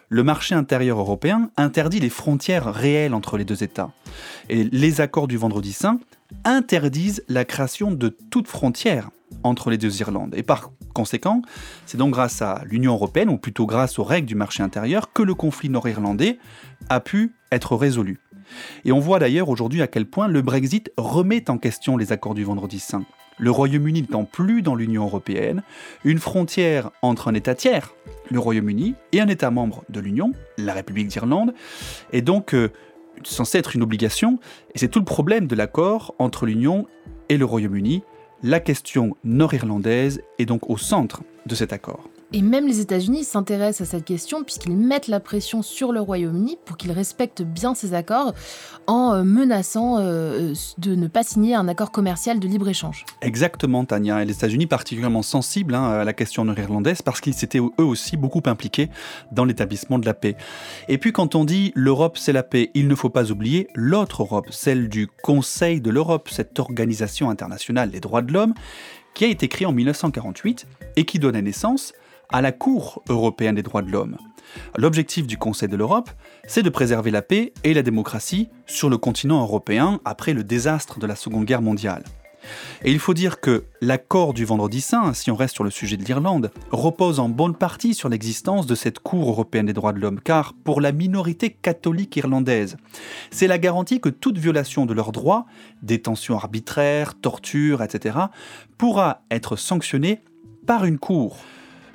le 0.10 0.24
marché 0.24 0.55
intérieur 0.55 1.00
européen 1.00 1.50
interdit 1.57 2.00
les 2.00 2.10
frontières 2.10 2.72
réelles 2.74 3.13
entre 3.13 3.38
les 3.38 3.45
deux 3.45 3.63
États. 3.63 3.91
Et 4.50 4.63
les 4.63 5.01
accords 5.01 5.27
du 5.27 5.38
Vendredi 5.38 5.74
Saint 5.74 6.00
interdisent 6.45 7.24
la 7.27 7.45
création 7.45 7.91
de 7.91 8.10
toute 8.10 8.48
frontière 8.48 9.10
entre 9.43 9.69
les 9.69 9.77
deux 9.77 10.01
Irlandes. 10.01 10.36
Et 10.36 10.43
par 10.43 10.72
conséquent, 10.93 11.41
c'est 11.86 11.98
donc 11.98 12.12
grâce 12.12 12.41
à 12.41 12.62
l'Union 12.65 12.93
européenne, 12.93 13.29
ou 13.29 13.38
plutôt 13.38 13.65
grâce 13.65 13.98
aux 14.00 14.03
règles 14.03 14.27
du 14.27 14.36
marché 14.36 14.62
intérieur, 14.62 15.12
que 15.12 15.24
le 15.24 15.33
conflit 15.33 15.69
nord-irlandais 15.69 16.38
a 16.89 17.00
pu 17.00 17.33
être 17.51 17.75
résolu. 17.75 18.19
Et 18.86 18.91
on 18.91 19.00
voit 19.00 19.19
d'ailleurs 19.19 19.50
aujourd'hui 19.50 19.81
à 19.81 19.88
quel 19.88 20.05
point 20.05 20.27
le 20.27 20.41
Brexit 20.41 20.91
remet 20.98 21.50
en 21.50 21.57
question 21.57 21.98
les 21.98 22.12
accords 22.12 22.36
du 22.36 22.43
Vendredi 22.43 22.79
Saint. 22.79 23.05
Le 23.37 23.51
Royaume-Uni 23.51 24.01
n'étant 24.01 24.25
plus 24.25 24.61
dans 24.61 24.75
l'Union 24.75 25.03
européenne, 25.03 25.63
une 26.03 26.19
frontière 26.19 26.91
entre 27.01 27.27
un 27.27 27.33
État 27.33 27.55
tiers, 27.55 27.93
le 28.29 28.39
Royaume-Uni, 28.39 28.95
et 29.11 29.21
un 29.21 29.27
État 29.27 29.51
membre 29.51 29.83
de 29.89 29.99
l'Union, 29.99 30.31
la 30.57 30.73
République 30.73 31.07
d'Irlande, 31.07 31.53
est 32.11 32.21
donc 32.21 32.53
euh, 32.53 32.71
censée 33.23 33.57
être 33.57 33.75
une 33.75 33.83
obligation, 33.83 34.39
et 34.73 34.79
c'est 34.79 34.87
tout 34.87 34.99
le 34.99 35.05
problème 35.05 35.47
de 35.47 35.55
l'accord 35.55 36.15
entre 36.19 36.45
l'Union 36.45 36.87
et 37.29 37.37
le 37.37 37.45
Royaume-Uni, 37.45 38.03
la 38.43 38.59
question 38.59 39.15
nord-irlandaise 39.23 40.21
est 40.37 40.45
donc 40.45 40.69
au 40.69 40.77
centre 40.77 41.23
de 41.45 41.55
cet 41.55 41.71
accord. 41.71 42.09
Et 42.35 42.41
même 42.41 42.67
les 42.67 42.79
États-Unis 42.79 43.23
s'intéressent 43.23 43.87
à 43.87 43.91
cette 43.91 44.05
question 44.05 44.43
puisqu'ils 44.43 44.75
mettent 44.75 45.07
la 45.07 45.19
pression 45.19 45.61
sur 45.61 45.91
le 45.91 46.01
Royaume-Uni 46.01 46.57
pour 46.65 46.77
qu'il 46.77 46.91
respecte 46.91 47.43
bien 47.43 47.75
ces 47.75 47.93
accords 47.93 48.33
en 48.87 49.13
euh, 49.13 49.23
menaçant 49.23 49.99
euh, 49.99 50.55
de 50.79 50.95
ne 50.95 51.07
pas 51.07 51.21
signer 51.21 51.53
un 51.53 51.67
accord 51.67 51.91
commercial 51.91 52.39
de 52.39 52.47
libre-échange. 52.47 53.05
Exactement, 53.21 53.85
Tania. 53.85 54.23
Et 54.23 54.25
les 54.25 54.33
États-Unis 54.33 54.65
particulièrement 54.65 55.21
sensibles 55.21 55.75
hein, 55.75 55.83
à 55.91 56.03
la 56.03 56.13
question 56.13 56.43
nord-irlandaise 56.43 57.03
parce 57.03 57.21
qu'ils 57.21 57.35
s'étaient 57.35 57.59
eux 57.59 57.83
aussi 57.83 58.17
beaucoup 58.17 58.41
impliqués 58.47 58.89
dans 59.31 59.45
l'établissement 59.45 59.99
de 59.99 60.07
la 60.07 60.15
paix. 60.15 60.35
Et 60.89 60.97
puis 60.97 61.11
quand 61.11 61.35
on 61.35 61.45
dit 61.45 61.71
l'Europe 61.75 62.17
c'est 62.17 62.33
la 62.33 62.43
paix, 62.43 62.71
il 62.73 62.87
ne 62.87 62.95
faut 62.95 63.11
pas 63.11 63.31
oublier 63.31 63.67
l'autre 63.75 64.23
Europe, 64.23 64.47
celle 64.49 64.89
du 64.89 65.07
Conseil 65.21 65.81
de 65.81 65.91
l'Europe, 65.91 66.29
cette 66.31 66.57
organisation 66.57 67.29
internationale 67.29 67.91
des 67.91 67.99
droits 67.99 68.23
de 68.23 68.33
l'homme 68.33 68.55
qui 69.13 69.25
a 69.25 69.27
été 69.27 69.47
créée 69.47 69.67
en 69.67 69.71
1948 69.71 70.65
et 70.95 71.05
qui 71.05 71.19
donnait 71.19 71.43
naissance 71.43 71.93
à 72.33 72.41
la 72.41 72.51
Cour 72.51 73.01
européenne 73.07 73.55
des 73.55 73.63
droits 73.63 73.83
de 73.83 73.91
l'homme. 73.91 74.17
L'objectif 74.75 75.27
du 75.27 75.37
Conseil 75.37 75.69
de 75.69 75.77
l'Europe, 75.77 76.09
c'est 76.47 76.63
de 76.63 76.69
préserver 76.69 77.11
la 77.11 77.21
paix 77.21 77.53
et 77.63 77.73
la 77.73 77.83
démocratie 77.83 78.49
sur 78.65 78.89
le 78.89 78.97
continent 78.97 79.41
européen 79.41 80.01
après 80.03 80.33
le 80.33 80.43
désastre 80.43 80.99
de 80.99 81.07
la 81.07 81.15
Seconde 81.15 81.45
Guerre 81.45 81.61
mondiale. 81.61 82.03
Et 82.83 82.91
il 82.91 82.99
faut 82.99 83.13
dire 83.13 83.39
que 83.39 83.65
l'accord 83.81 84.33
du 84.33 84.45
Vendredi 84.45 84.81
Saint, 84.81 85.13
si 85.13 85.31
on 85.31 85.35
reste 85.35 85.53
sur 85.53 85.63
le 85.63 85.69
sujet 85.69 85.95
de 85.95 86.03
l'Irlande, 86.03 86.51
repose 86.71 87.19
en 87.19 87.29
bonne 87.29 87.55
partie 87.55 87.93
sur 87.93 88.09
l'existence 88.09 88.65
de 88.65 88.75
cette 88.75 88.99
Cour 88.99 89.29
européenne 89.29 89.67
des 89.67 89.73
droits 89.73 89.93
de 89.93 89.99
l'homme, 89.99 90.19
car 90.19 90.53
pour 90.63 90.81
la 90.81 90.91
minorité 90.91 91.51
catholique 91.51 92.17
irlandaise, 92.17 92.77
c'est 93.31 93.47
la 93.47 93.59
garantie 93.59 94.01
que 94.01 94.09
toute 94.09 94.39
violation 94.39 94.85
de 94.85 94.93
leurs 94.93 95.13
droits, 95.13 95.45
détention 95.83 96.35
arbitraire, 96.35 97.13
torture, 97.13 97.81
etc., 97.83 98.17
pourra 98.77 99.21
être 99.31 99.55
sanctionnée 99.55 100.21
par 100.65 100.83
une 100.83 100.97
Cour. 100.97 101.37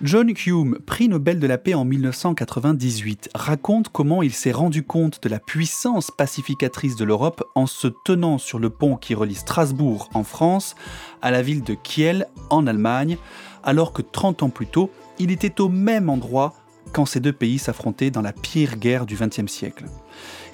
John 0.01 0.33
Hume, 0.47 0.79
prix 0.87 1.09
Nobel 1.09 1.41
de 1.41 1.47
la 1.49 1.59
paix 1.59 1.75
en 1.75 1.85
1998, 1.85 3.31
raconte 3.35 3.89
comment 3.89 4.23
il 4.23 4.33
s'est 4.33 4.53
rendu 4.53 4.85
compte 4.85 5.21
de 5.25 5.29
la 5.29 5.41
puissance 5.41 6.13
pacificatrice 6.17 6.95
de 6.95 7.05
l'Europe 7.05 7.43
en 7.57 7.67
se 7.67 7.89
tenant 8.05 8.39
sur 8.39 8.61
le 8.61 8.71
pont 8.71 8.95
qui 8.95 9.17
relie 9.17 9.35
Strasbourg 9.35 10.09
en 10.15 10.23
France 10.23 10.77
à 11.21 11.33
la 11.33 11.43
ville 11.43 11.65
de 11.65 11.75
Kiel 11.75 12.29
en 12.49 12.69
Allemagne, 12.69 13.19
alors 13.65 13.93
que 13.93 14.03
30 14.03 14.45
ans 14.45 14.51
plus 14.51 14.69
tôt, 14.69 14.89
il 15.19 15.33
était 15.33 15.61
au 15.61 15.69
même 15.69 16.09
endroit 16.09 16.55
quand 16.93 17.05
ces 17.05 17.19
deux 17.19 17.33
pays 17.33 17.59
s'affrontaient 17.59 18.13
dans 18.13 18.23
la 18.23 18.33
pire 18.33 18.77
guerre 18.77 19.05
du 19.05 19.17
XXe 19.17 19.51
siècle. 19.51 19.87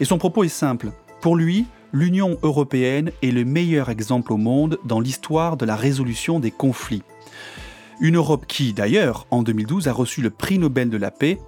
Et 0.01 0.07
son 0.07 0.17
propos 0.17 0.45
est 0.45 0.49
simple. 0.49 0.91
Pour 1.21 1.37
lui, 1.37 1.67
l'Union 1.93 2.39
européenne 2.43 3.11
est 3.23 3.31
le 3.31 3.45
meilleur 3.45 3.91
exemple 3.91 4.33
au 4.33 4.39
monde 4.39 4.79
dans 4.87 5.01
l'histoire 5.01 5.59
de 5.59 5.67
la 5.67 5.77
résolution 5.77 6.41
des 6.41 6.51
conflits. 6.51 7.03
Une 8.01 8.17
Europe 8.17 8.47
qui, 8.47 8.73
d'ailleurs, 8.73 9.27
en 9.31 9.43
2012, 9.43 9.87
a 9.87 9.93
reçu 9.93 10.21
le 10.21 10.31
prix 10.31 10.59
Nobel 10.59 10.91
de 10.91 10.97
la 10.97 11.11
paix. 11.11 11.39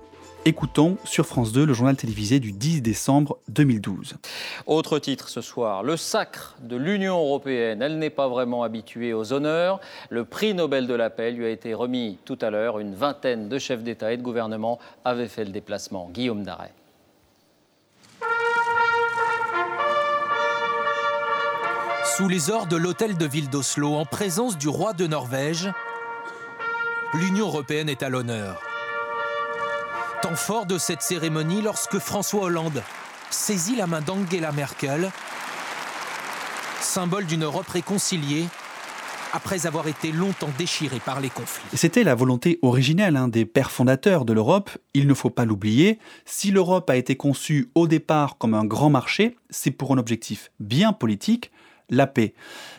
Écoutons 0.45 0.97
sur 1.03 1.27
France 1.27 1.51
2 1.51 1.67
le 1.67 1.75
journal 1.75 1.97
télévisé 1.97 2.39
du 2.39 2.53
10 2.53 2.81
décembre 2.81 3.39
2012. 3.49 4.15
Autre 4.67 5.01
titre 5.01 5.29
ce 5.29 5.41
soir, 5.41 5.83
le 5.83 5.97
sacre 5.97 6.55
de 6.63 6.77
l'Union 6.77 7.19
européenne. 7.19 7.83
Elle 7.83 7.99
n'est 7.99 8.11
pas 8.11 8.29
vraiment 8.29 8.63
habituée 8.63 9.13
aux 9.13 9.33
honneurs. 9.33 9.81
Le 10.09 10.25
prix 10.25 10.55
Nobel 10.55 10.87
de 10.87 10.95
la 10.95 11.11
paix 11.11 11.33
lui 11.33 11.45
a 11.47 11.51
été 11.51 11.75
remis 11.75 12.19
tout 12.25 12.39
à 12.41 12.51
l'heure. 12.51 12.79
Une 12.79 12.95
vingtaine 12.95 13.49
de 13.49 13.59
chefs 13.59 13.83
d'État 13.83 14.13
et 14.13 14.17
de 14.17 14.23
gouvernement 14.23 14.79
avaient 15.05 15.27
fait 15.27 15.45
le 15.45 15.51
déplacement. 15.51 16.11
Guillaume 16.13 16.45
Daret. 16.45 16.73
Sous 22.17 22.29
les 22.29 22.51
ors 22.51 22.67
de 22.67 22.77
l'hôtel 22.77 23.19
de 23.19 23.27
ville 23.27 23.51
d'Oslo, 23.51 23.95
en 23.95 24.05
présence 24.05 24.57
du 24.57 24.69
roi 24.69 24.93
de 24.93 25.09
Norvège, 25.09 25.69
l'Union 27.15 27.47
européenne 27.47 27.89
est 27.89 28.03
à 28.03 28.09
l'honneur. 28.09 28.61
Temps 30.23 30.35
fort 30.35 30.67
de 30.67 30.79
cette 30.79 31.03
cérémonie 31.03 31.63
lorsque 31.63 31.99
François 31.99 32.45
Hollande 32.45 32.83
saisit 33.31 33.77
la 33.77 33.87
main 33.87 34.01
d'Angela 34.01 34.53
Merkel, 34.53 35.11
symbole 36.81 37.27
d'une 37.27 37.45
Europe 37.45 37.69
réconciliée 37.69 38.47
après 39.33 39.67
avoir 39.67 39.87
été 39.89 40.13
longtemps 40.13 40.51
déchirée 40.57 41.01
par 41.05 41.21
les 41.21 41.29
conflits. 41.29 41.67
C'était 41.75 42.05
la 42.05 42.15
volonté 42.15 42.59
originelle 42.63 43.17
hein, 43.17 43.29
des 43.29 43.45
pères 43.45 43.71
fondateurs 43.71 44.25
de 44.25 44.33
l'Europe, 44.33 44.71
il 44.95 45.07
ne 45.07 45.15
faut 45.15 45.31
pas 45.31 45.45
l'oublier. 45.45 45.99
Si 46.25 46.51
l'Europe 46.51 46.89
a 46.89 46.97
été 46.97 47.17
conçue 47.17 47.71
au 47.75 47.87
départ 47.87 48.39
comme 48.39 48.55
un 48.55 48.65
grand 48.65 48.89
marché, 48.89 49.37
c'est 49.51 49.73
pour 49.73 49.93
un 49.93 49.99
objectif 49.99 50.51
bien 50.59 50.93
politique, 50.93 51.51
la 51.91 52.07
paix. 52.07 52.35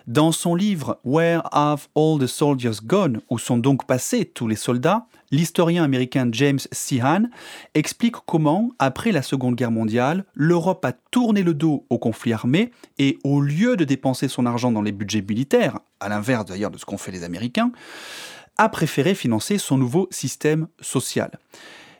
Dans 0.07 0.31
son 0.31 0.55
livre 0.55 0.99
Where 1.03 1.41
Have 1.51 1.87
All 1.95 2.19
the 2.19 2.27
Soldiers 2.27 2.79
Gone 2.83 3.21
Où 3.29 3.37
sont 3.37 3.57
donc 3.57 3.85
passés 3.85 4.25
tous 4.25 4.47
les 4.47 4.55
soldats 4.55 5.07
l'historien 5.31 5.83
américain 5.83 6.29
James 6.31 6.59
Sehan 6.71 7.29
explique 7.73 8.15
comment, 8.25 8.71
après 8.79 9.11
la 9.11 9.21
Seconde 9.21 9.55
Guerre 9.55 9.71
mondiale, 9.71 10.25
l'Europe 10.33 10.83
a 10.85 10.93
tourné 10.93 11.43
le 11.43 11.53
dos 11.53 11.85
au 11.89 11.97
conflit 11.97 12.33
armé 12.33 12.71
et 12.97 13.17
au 13.23 13.41
lieu 13.41 13.75
de 13.75 13.83
dépenser 13.83 14.27
son 14.27 14.45
argent 14.45 14.71
dans 14.71 14.81
les 14.81 14.91
budgets 14.91 15.23
militaires, 15.27 15.79
à 15.99 16.09
l'inverse 16.09 16.45
d'ailleurs 16.45 16.71
de 16.71 16.77
ce 16.77 16.85
qu'ont 16.85 16.97
fait 16.97 17.11
les 17.11 17.23
Américains, 17.23 17.71
a 18.57 18.69
préféré 18.69 19.13
financer 19.13 19.57
son 19.57 19.77
nouveau 19.77 20.07
système 20.11 20.67
social. 20.81 21.31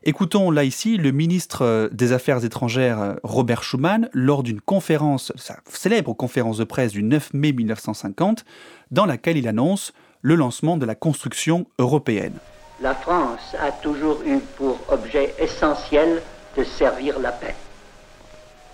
Écoutons 0.03 0.51
là 0.51 0.63
ici 0.63 0.97
le 0.97 1.12
ministre 1.12 1.65
euh, 1.65 1.89
des 1.91 2.13
Affaires 2.13 2.45
étrangères 2.45 3.01
euh, 3.01 3.13
Robert 3.23 3.63
Schuman 3.63 4.10
lors 4.13 4.43
d'une 4.43 4.62
conférence, 4.62 5.33
sa 5.36 5.57
célèbre 5.67 6.13
conférence 6.13 6.57
de 6.57 6.63
presse 6.65 6.91
du 6.91 7.01
9 7.01 7.33
mai 7.33 7.51
1950, 7.51 8.45
dans 8.91 9.07
laquelle 9.07 9.38
il 9.38 9.47
annonce 9.47 9.93
le 10.21 10.36
lancement 10.36 10.77
de 10.77 10.86
la 10.86 10.93
construction 10.93 11.65
européenne. 11.79 12.38
La 12.79 12.93
France 12.93 13.55
a 13.60 13.71
toujours 13.71 14.21
eu 14.23 14.38
pour 14.57 14.79
objet 14.89 15.33
essentiel 15.39 16.21
de 16.55 16.63
servir 16.63 17.19
la 17.19 17.31
paix. 17.31 17.55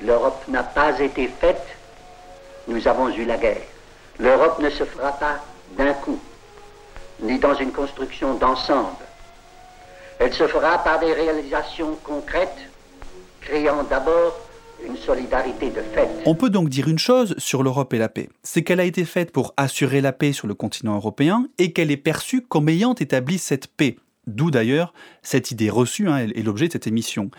L'Europe 0.02 0.44
n'a 0.50 0.64
pas 0.64 1.00
été 1.00 1.28
faite, 1.30 1.66
nous 2.68 2.86
avons 2.86 3.10
eu 3.10 3.24
la 3.24 3.38
guerre. 3.38 3.62
L'Europe 4.20 4.60
ne 4.60 4.70
se 4.70 4.84
fera 4.84 5.14
pas 5.14 5.38
d'un 5.78 5.94
coup, 5.94 6.20
ni 7.22 7.40
dans 7.40 7.56
une 7.56 7.72
construction 7.72 8.34
d'ensemble. 8.34 8.98
Elle 10.20 10.34
se 10.34 10.48
fera 10.48 10.84
par 10.84 11.00
des 11.00 11.14
réalisations 11.14 11.98
concrètes, 12.04 12.70
créant 13.42 13.84
d'abord 13.84 14.40
une 14.86 14.98
solidarité 14.98 15.70
de 15.70 15.82
fait. 15.82 16.10
On 16.26 16.36
peut 16.36 16.50
donc 16.50 16.70
dire 16.70 16.88
une 16.88 17.00
chose 17.00 17.36
sur 17.38 17.64
l'Europe 17.64 17.94
et 17.94 17.98
la 17.98 18.10
paix, 18.10 18.30
c'est 18.44 18.64
qu'elle 18.64 18.80
a 18.80 18.86
été 18.86 19.06
faite 19.06 19.32
pour 19.32 19.54
assurer 19.58 20.02
la 20.02 20.12
paix 20.12 20.34
sur 20.34 20.48
le 20.48 20.54
continent 20.54 20.96
européen 20.96 21.48
et 21.58 21.72
qu'elle 21.72 21.92
est 21.92 21.98
perçue 21.98 22.42
comme 22.42 22.70
ayant 22.70 22.96
établi 22.96 23.38
cette 23.38 23.68
paix. 23.68 23.98
D'où 24.28 24.52
d'ailleurs 24.52 24.94
cette 25.22 25.52
idée 25.52 25.70
reçue 25.70 26.10
hein, 26.10 26.18
est 26.18 26.44
l'objet 26.44 26.68
de 26.68 26.74
cette 26.74 26.88
émission. 26.88 27.30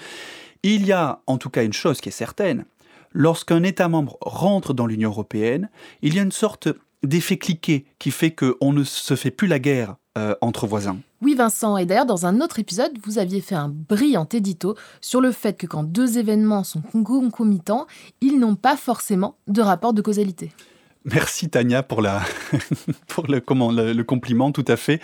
Il 0.63 0.87
y 0.87 0.93
a 0.93 1.21
en 1.27 1.39
tout 1.39 1.51
cas 1.51 1.65
une 1.65 1.73
chose 1.73 2.01
qui 2.01 2.09
est 2.09 2.13
certaine, 2.13 2.65
lorsqu'un 3.13 3.63
État 3.63 3.89
membre 3.89 4.19
rentre 4.21 4.75
dans 4.75 4.87
l'Union 4.87 5.11
européenne, 5.11 5.71
il 6.03 6.15
y 6.15 6.19
a 6.19 6.23
une 6.23 6.33
sorte 6.33 6.69
d'effet 7.03 7.37
cliqué 7.37 7.87
qui 7.99 8.11
fait 8.11 8.33
qu'on 8.33 8.73
ne 8.73 8.85
se 8.85 9.15
fait 9.17 9.31
plus 9.31 9.47
la 9.47 9.59
guerre 9.59 9.97
euh, 10.17 10.35
entre 10.41 10.67
voisins. 10.67 10.99
Oui 11.23 11.35
Vincent, 11.35 11.77
et 11.77 11.87
d'ailleurs 11.87 12.07
dans 12.07 12.27
un 12.27 12.41
autre 12.41 12.59
épisode, 12.59 12.93
vous 13.05 13.19
aviez 13.19 13.41
fait 13.41 13.55
un 13.55 13.69
brillant 13.69 14.29
édito 14.33 14.77
sur 15.01 15.21
le 15.21 15.33
fait 15.33 15.57
que 15.57 15.67
quand 15.67 15.85
deux 15.85 16.19
événements 16.19 16.65
sont 16.65 16.83
concomitants, 16.83 17.87
ils 18.21 18.39
n'ont 18.39 18.55
pas 18.55 18.77
forcément 18.77 19.37
de 19.49 19.61
rapport 19.61 19.93
de 19.93 20.03
causalité. 20.03 20.53
Merci 21.05 21.51
Tania 21.51 21.83
pour, 21.83 22.01
la 22.01 22.23
pour 23.09 23.27
le, 23.27 23.41
comment, 23.41 23.71
le, 23.71 24.03
compliment, 24.05 24.53
tout 24.53 24.65
à 24.69 24.77
fait. 24.77 25.03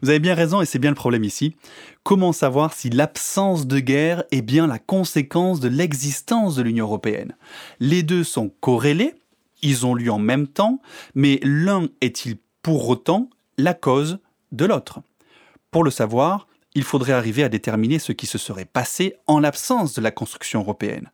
Vous 0.00 0.08
avez 0.08 0.18
bien 0.18 0.34
raison 0.34 0.62
et 0.62 0.66
c'est 0.66 0.78
bien 0.78 0.90
le 0.90 0.96
problème 0.96 1.24
ici. 1.24 1.54
Comment 2.02 2.32
savoir 2.32 2.72
si 2.72 2.88
l'absence 2.88 3.66
de 3.66 3.78
guerre 3.78 4.24
est 4.30 4.40
bien 4.40 4.66
la 4.66 4.78
conséquence 4.78 5.60
de 5.60 5.68
l'existence 5.68 6.56
de 6.56 6.62
l'Union 6.62 6.86
européenne? 6.86 7.36
Les 7.78 8.02
deux 8.02 8.24
sont 8.24 8.50
corrélés, 8.60 9.14
ils 9.62 9.84
ont 9.84 9.94
lieu 9.94 10.10
en 10.10 10.18
même 10.18 10.46
temps, 10.46 10.80
mais 11.14 11.40
l'un 11.42 11.88
est-il 12.00 12.36
pour 12.62 12.88
autant 12.88 13.28
la 13.58 13.74
cause 13.74 14.18
de 14.54 14.64
l'autre. 14.64 15.00
Pour 15.70 15.84
le 15.84 15.90
savoir, 15.90 16.46
il 16.74 16.82
faudrait 16.82 17.12
arriver 17.12 17.44
à 17.44 17.48
déterminer 17.48 17.98
ce 17.98 18.12
qui 18.12 18.26
se 18.26 18.38
serait 18.38 18.64
passé 18.64 19.16
en 19.26 19.40
l'absence 19.40 19.94
de 19.94 20.00
la 20.00 20.10
construction 20.10 20.60
européenne. 20.60 21.10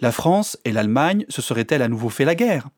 La 0.00 0.12
France 0.12 0.58
et 0.64 0.72
l'Allemagne 0.72 1.24
se 1.28 1.42
seraient-elles 1.42 1.82
à 1.82 1.88
nouveau 1.88 2.08
fait 2.08 2.24
la 2.24 2.34
guerre? 2.34 2.68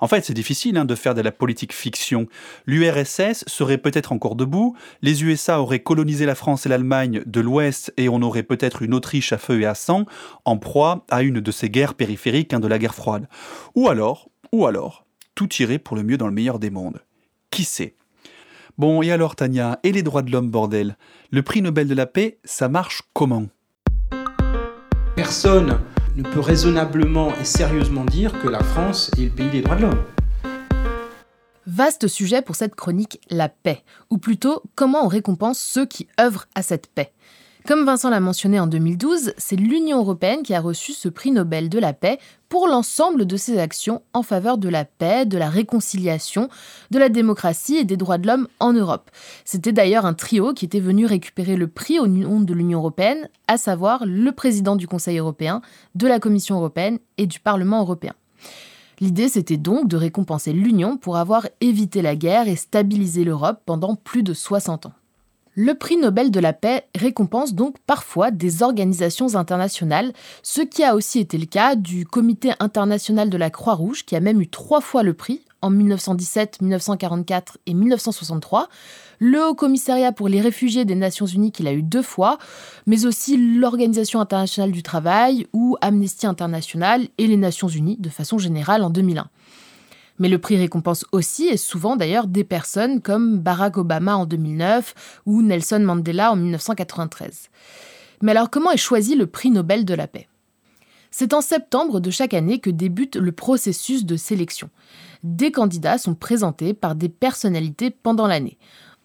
En 0.00 0.08
fait, 0.08 0.24
c'est 0.24 0.34
difficile 0.34 0.76
hein, 0.76 0.84
de 0.84 0.94
faire 0.94 1.14
de 1.14 1.20
la 1.20 1.30
politique 1.30 1.72
fiction. 1.72 2.26
L'URSS 2.66 3.44
serait 3.46 3.78
peut-être 3.78 4.12
encore 4.12 4.34
debout, 4.34 4.76
les 5.00 5.22
USA 5.22 5.60
auraient 5.60 5.82
colonisé 5.82 6.26
la 6.26 6.34
France 6.34 6.66
et 6.66 6.68
l'Allemagne 6.68 7.22
de 7.24 7.40
l'Ouest 7.40 7.92
et 7.96 8.08
on 8.08 8.22
aurait 8.22 8.42
peut-être 8.42 8.82
une 8.82 8.94
Autriche 8.94 9.32
à 9.32 9.38
feu 9.38 9.60
et 9.60 9.66
à 9.66 9.74
sang, 9.74 10.06
en 10.44 10.56
proie 10.56 11.06
à 11.08 11.22
une 11.22 11.40
de 11.40 11.52
ces 11.52 11.70
guerres 11.70 11.94
périphériques 11.94 12.52
hein, 12.52 12.60
de 12.60 12.66
la 12.66 12.78
guerre 12.78 12.94
froide. 12.94 13.28
Ou 13.74 13.88
alors, 13.88 14.28
ou 14.52 14.66
alors, 14.66 15.06
tout 15.34 15.48
irait 15.60 15.78
pour 15.78 15.96
le 15.96 16.02
mieux 16.02 16.16
dans 16.16 16.26
le 16.26 16.32
meilleur 16.32 16.58
des 16.58 16.70
mondes. 16.70 17.00
Qui 17.50 17.64
sait? 17.64 17.94
Bon, 18.80 19.02
et 19.02 19.12
alors 19.12 19.36
Tania, 19.36 19.78
et 19.82 19.92
les 19.92 20.02
droits 20.02 20.22
de 20.22 20.32
l'homme, 20.32 20.50
bordel? 20.50 20.96
Le 21.30 21.42
prix 21.42 21.60
Nobel 21.60 21.86
de 21.86 21.94
la 21.94 22.06
paix, 22.06 22.38
ça 22.44 22.70
marche 22.70 23.02
comment? 23.12 23.44
Personne 25.16 25.80
ne 26.16 26.22
peut 26.22 26.40
raisonnablement 26.40 27.34
et 27.38 27.44
sérieusement 27.44 28.06
dire 28.06 28.40
que 28.40 28.48
la 28.48 28.64
France 28.64 29.10
est 29.18 29.24
le 29.24 29.28
pays 29.28 29.50
des 29.50 29.60
droits 29.60 29.76
de 29.76 29.82
l'homme. 29.82 30.02
Vaste 31.66 32.08
sujet 32.08 32.40
pour 32.40 32.56
cette 32.56 32.74
chronique, 32.74 33.20
la 33.28 33.50
paix, 33.50 33.84
ou 34.08 34.16
plutôt 34.16 34.62
comment 34.76 35.04
on 35.04 35.08
récompense 35.08 35.58
ceux 35.58 35.84
qui 35.84 36.08
œuvrent 36.18 36.46
à 36.54 36.62
cette 36.62 36.86
paix? 36.86 37.12
Comme 37.70 37.84
Vincent 37.84 38.10
l'a 38.10 38.18
mentionné 38.18 38.58
en 38.58 38.66
2012, 38.66 39.32
c'est 39.38 39.54
l'Union 39.54 39.98
européenne 39.98 40.42
qui 40.42 40.54
a 40.54 40.60
reçu 40.60 40.92
ce 40.92 41.08
prix 41.08 41.30
Nobel 41.30 41.68
de 41.68 41.78
la 41.78 41.92
paix 41.92 42.18
pour 42.48 42.66
l'ensemble 42.66 43.26
de 43.26 43.36
ses 43.36 43.60
actions 43.60 44.02
en 44.12 44.24
faveur 44.24 44.58
de 44.58 44.68
la 44.68 44.84
paix, 44.84 45.24
de 45.24 45.38
la 45.38 45.48
réconciliation, 45.48 46.48
de 46.90 46.98
la 46.98 47.08
démocratie 47.08 47.76
et 47.76 47.84
des 47.84 47.96
droits 47.96 48.18
de 48.18 48.26
l'homme 48.26 48.48
en 48.58 48.72
Europe. 48.72 49.08
C'était 49.44 49.70
d'ailleurs 49.70 50.04
un 50.04 50.14
trio 50.14 50.52
qui 50.52 50.64
était 50.64 50.80
venu 50.80 51.06
récupérer 51.06 51.54
le 51.54 51.68
prix 51.68 52.00
au 52.00 52.08
nom 52.08 52.40
de 52.40 52.52
l'Union 52.52 52.80
européenne, 52.80 53.28
à 53.46 53.56
savoir 53.56 54.04
le 54.04 54.32
président 54.32 54.74
du 54.74 54.88
Conseil 54.88 55.18
européen, 55.18 55.62
de 55.94 56.08
la 56.08 56.18
Commission 56.18 56.56
européenne 56.56 56.98
et 57.18 57.28
du 57.28 57.38
Parlement 57.38 57.82
européen. 57.82 58.14
L'idée, 58.98 59.28
c'était 59.28 59.58
donc 59.58 59.86
de 59.86 59.96
récompenser 59.96 60.52
l'Union 60.52 60.96
pour 60.96 61.18
avoir 61.18 61.46
évité 61.60 62.02
la 62.02 62.16
guerre 62.16 62.48
et 62.48 62.56
stabilisé 62.56 63.22
l'Europe 63.22 63.62
pendant 63.64 63.94
plus 63.94 64.24
de 64.24 64.34
60 64.34 64.86
ans. 64.86 64.92
Le 65.62 65.74
prix 65.74 65.98
Nobel 65.98 66.30
de 66.30 66.40
la 66.40 66.54
paix 66.54 66.84
récompense 66.94 67.52
donc 67.52 67.76
parfois 67.86 68.30
des 68.30 68.62
organisations 68.62 69.34
internationales, 69.34 70.14
ce 70.42 70.62
qui 70.62 70.82
a 70.82 70.94
aussi 70.94 71.18
été 71.18 71.36
le 71.36 71.44
cas 71.44 71.74
du 71.74 72.06
Comité 72.06 72.52
international 72.60 73.28
de 73.28 73.36
la 73.36 73.50
Croix-Rouge, 73.50 74.06
qui 74.06 74.16
a 74.16 74.20
même 74.20 74.40
eu 74.40 74.48
trois 74.48 74.80
fois 74.80 75.02
le 75.02 75.12
prix, 75.12 75.42
en 75.60 75.68
1917, 75.68 76.62
1944 76.62 77.58
et 77.66 77.74
1963, 77.74 78.70
le 79.18 79.48
Haut 79.48 79.54
Commissariat 79.54 80.12
pour 80.12 80.28
les 80.28 80.40
réfugiés 80.40 80.86
des 80.86 80.94
Nations 80.94 81.26
Unies 81.26 81.52
qu'il 81.52 81.68
a 81.68 81.74
eu 81.74 81.82
deux 81.82 82.00
fois, 82.00 82.38
mais 82.86 83.04
aussi 83.04 83.36
l'Organisation 83.36 84.18
internationale 84.20 84.72
du 84.72 84.82
travail 84.82 85.46
ou 85.52 85.76
Amnesty 85.82 86.26
International 86.26 87.06
et 87.18 87.26
les 87.26 87.36
Nations 87.36 87.68
Unies 87.68 87.98
de 87.98 88.08
façon 88.08 88.38
générale 88.38 88.82
en 88.82 88.88
2001. 88.88 89.28
Mais 90.20 90.28
le 90.28 90.38
prix 90.38 90.56
récompense 90.56 91.04
aussi, 91.10 91.48
et 91.48 91.56
souvent 91.56 91.96
d'ailleurs, 91.96 92.28
des 92.28 92.44
personnes 92.44 93.00
comme 93.00 93.40
Barack 93.40 93.78
Obama 93.78 94.16
en 94.16 94.26
2009 94.26 95.22
ou 95.26 95.42
Nelson 95.42 95.80
Mandela 95.80 96.30
en 96.30 96.36
1993. 96.36 97.48
Mais 98.22 98.32
alors 98.32 98.50
comment 98.50 98.70
est 98.70 98.76
choisi 98.76 99.16
le 99.16 99.26
prix 99.26 99.50
Nobel 99.50 99.84
de 99.84 99.94
la 99.94 100.06
paix? 100.06 100.28
C'est 101.10 101.34
en 101.34 101.40
septembre 101.40 101.98
de 101.98 102.10
chaque 102.10 102.34
année 102.34 102.60
que 102.60 102.70
débute 102.70 103.16
le 103.16 103.32
processus 103.32 104.04
de 104.04 104.16
sélection. 104.16 104.70
Des 105.24 105.50
candidats 105.50 105.98
sont 105.98 106.14
présentés 106.14 106.72
par 106.74 106.94
des 106.94 107.08
personnalités 107.08 107.90
pendant 107.90 108.26
l'année. 108.26 108.58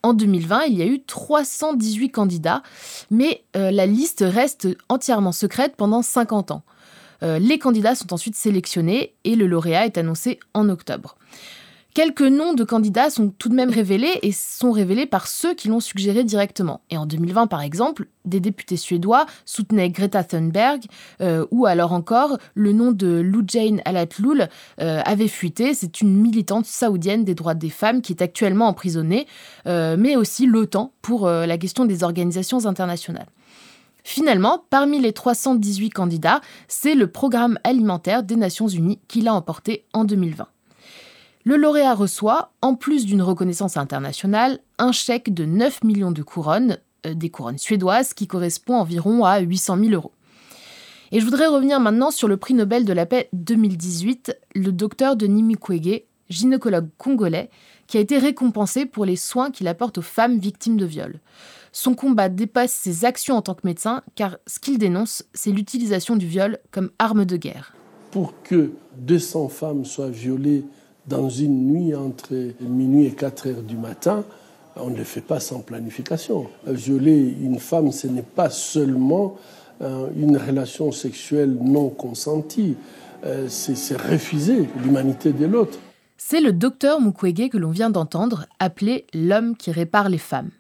En 0.04 0.14
2020, 0.14 0.66
il 0.66 0.78
y 0.78 0.84
a 0.84 0.86
eu 0.86 1.02
318 1.02 2.12
candidats, 2.12 2.62
mais 3.10 3.44
euh, 3.56 3.72
la 3.72 3.88
liste 3.88 4.24
reste 4.24 4.68
entièrement 4.88 5.32
secrète 5.32 5.76
pendant 5.76 6.04
50 6.04 6.52
ans. 6.52 6.64
Euh, 7.24 7.40
les 7.40 7.60
candidats 7.60 7.96
sont 7.96 8.14
ensuite 8.14 8.36
sélectionnés 8.36 9.14
et 9.24 9.36
le 9.36 9.48
lauréat 9.48 9.86
est 9.86 9.98
annoncé 9.98 10.40
en 10.54 10.70
octobre. 10.70 11.18
Quelques 11.94 12.24
noms 12.24 12.54
de 12.54 12.66
candidats 12.66 13.10
sont 13.10 13.30
tout 13.30 13.48
de 13.48 13.56
même 13.56 13.70
révélés 13.70 14.20
et 14.22 14.34
sont 14.34 14.74
révélés 14.74 15.06
par 15.06 15.28
ceux 15.28 15.54
qui 15.54 15.70
l'ont 15.70 15.80
suggéré 15.80 16.26
directement. 16.26 16.82
Et 16.90 16.98
en 16.98 17.06
2020, 17.06 17.48
par 17.48 17.62
exemple, 17.62 18.08
des 18.26 18.42
députés 18.42 18.76
suédois 18.76 19.26
soutenaient 19.46 19.90
Greta 19.90 20.26
Thunberg 20.26 20.82
euh, 21.22 21.46
ou 21.52 21.66
alors 21.66 21.94
encore 21.94 22.38
le 22.54 22.74
nom 22.74 22.92
de 22.92 23.08
Lou 23.08 23.44
Jane 23.48 23.82
Alatloul 23.86 24.50
euh, 24.82 25.02
avait 25.06 25.30
fuité. 25.30 25.74
C'est 25.74 26.02
une 26.02 26.18
militante 26.18 26.66
saoudienne 26.66 27.24
des 27.24 27.34
droits 27.34 27.54
des 27.54 27.70
femmes 27.70 28.02
qui 28.02 28.12
est 28.12 28.22
actuellement 28.22 28.68
emprisonnée, 28.68 29.26
mais 29.66 30.18
aussi 30.18 30.48
l'OTAN 30.48 30.92
pour 31.02 31.30
la 31.30 31.58
question 31.58 31.86
des 31.86 32.04
organisations 32.04 32.66
internationales. 32.66 33.28
Finalement, 34.08 34.64
parmi 34.70 35.02
les 35.02 35.14
318 35.14 35.90
candidats, 35.90 36.40
c'est 36.68 36.94
le 36.94 37.08
Programme 37.08 37.58
alimentaire 37.64 38.22
des 38.22 38.36
Nations 38.36 38.68
Unies 38.68 39.00
qui 39.08 39.22
l'a 39.22 39.34
emporté 39.34 39.84
en 39.94 40.04
2020. 40.06 40.46
Le 41.44 41.58
lauréat 41.58 41.96
reçoit, 41.96 42.52
en 42.62 42.76
plus 42.76 43.08
d'une 43.08 43.24
reconnaissance 43.24 43.78
internationale, 43.78 44.60
un 44.78 44.92
chèque 44.92 45.34
de 45.34 45.46
9 45.46 45.84
millions 45.84 46.12
de 46.12 46.22
couronnes, 46.22 46.78
euh, 47.08 47.16
des 47.16 47.32
couronnes 47.32 47.58
suédoises, 47.58 48.14
qui 48.14 48.28
correspond 48.28 48.76
environ 48.76 49.26
à 49.26 49.40
800 49.40 49.80
000 49.80 49.90
euros. 49.94 50.12
Et 51.12 51.20
je 51.20 51.26
voudrais 51.26 51.48
revenir 51.48 51.80
maintenant 51.80 52.12
sur 52.12 52.28
le 52.28 52.38
prix 52.38 52.54
Nobel 52.54 52.86
de 52.86 52.94
la 52.94 53.08
paix 53.08 53.28
2018, 53.34 54.38
le 54.54 54.72
docteur 54.72 55.16
Denis 55.16 55.42
Mukwege, 55.42 56.04
gynécologue 56.30 56.90
congolais, 57.00 57.50
qui 57.88 57.98
a 57.98 58.02
été 58.02 58.20
récompensé 58.20 58.86
pour 58.86 59.06
les 59.06 59.16
soins 59.16 59.50
qu'il 59.50 59.68
apporte 59.68 59.98
aux 59.98 60.04
femmes 60.04 60.38
victimes 60.38 60.78
de 60.78 60.86
viol. 60.86 61.20
Son 61.78 61.94
combat 61.94 62.30
dépasse 62.30 62.72
ses 62.72 63.04
actions 63.04 63.36
en 63.36 63.42
tant 63.42 63.54
que 63.54 63.68
médecin, 63.68 64.02
car 64.16 64.38
ce 64.48 64.60
qu'il 64.60 64.78
dénonce, 64.78 65.26
c'est 65.34 65.52
l'utilisation 65.52 66.16
du 66.16 66.26
viol 66.26 66.58
comme 66.72 66.90
arme 67.00 67.26
de 67.26 67.36
guerre. 67.36 67.76
Pour 68.12 68.34
que 68.44 68.72
200 69.00 69.50
femmes 69.50 69.84
soient 69.84 70.10
violées 70.10 70.64
dans 71.06 71.28
une 71.28 71.68
nuit 71.68 71.94
entre 71.94 72.34
minuit 72.62 73.08
et 73.08 73.12
4 73.12 73.48
heures 73.50 73.62
du 73.62 73.76
matin, 73.76 74.24
on 74.78 74.90
ne 74.90 74.96
le 74.96 75.04
fait 75.04 75.20
pas 75.20 75.42
sans 75.42 75.60
planification. 75.60 76.48
Violer 76.66 77.36
une 77.42 77.60
femme, 77.60 77.92
ce 77.92 78.08
n'est 78.08 78.22
pas 78.22 78.50
seulement 78.50 79.36
euh, 79.82 80.08
une 80.16 80.38
relation 80.38 80.94
sexuelle 80.94 81.58
non 81.62 81.90
consentie, 81.90 82.78
euh, 83.26 83.50
c'est 83.50 84.02
refuser 84.02 84.70
l'humanité 84.82 85.34
de 85.34 85.46
l'autre. 85.46 85.78
C'est 86.16 86.40
le 86.40 86.54
docteur 86.54 87.02
Mukwege 87.02 87.50
que 87.50 87.58
l'on 87.58 87.72
vient 87.72 87.90
d'entendre, 87.90 88.46
appelé 88.60 89.08
l'homme 89.14 89.58
qui 89.58 89.72
répare 89.72 90.08
les 90.08 90.20
femmes. 90.20 90.52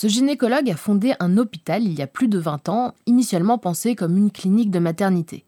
Ce 0.00 0.06
gynécologue 0.06 0.70
a 0.70 0.76
fondé 0.76 1.14
un 1.18 1.38
hôpital 1.38 1.82
il 1.82 1.92
y 1.98 2.02
a 2.02 2.06
plus 2.06 2.28
de 2.28 2.38
20 2.38 2.68
ans, 2.68 2.94
initialement 3.06 3.58
pensé 3.58 3.96
comme 3.96 4.16
une 4.16 4.30
clinique 4.30 4.70
de 4.70 4.78
maternité. 4.78 5.44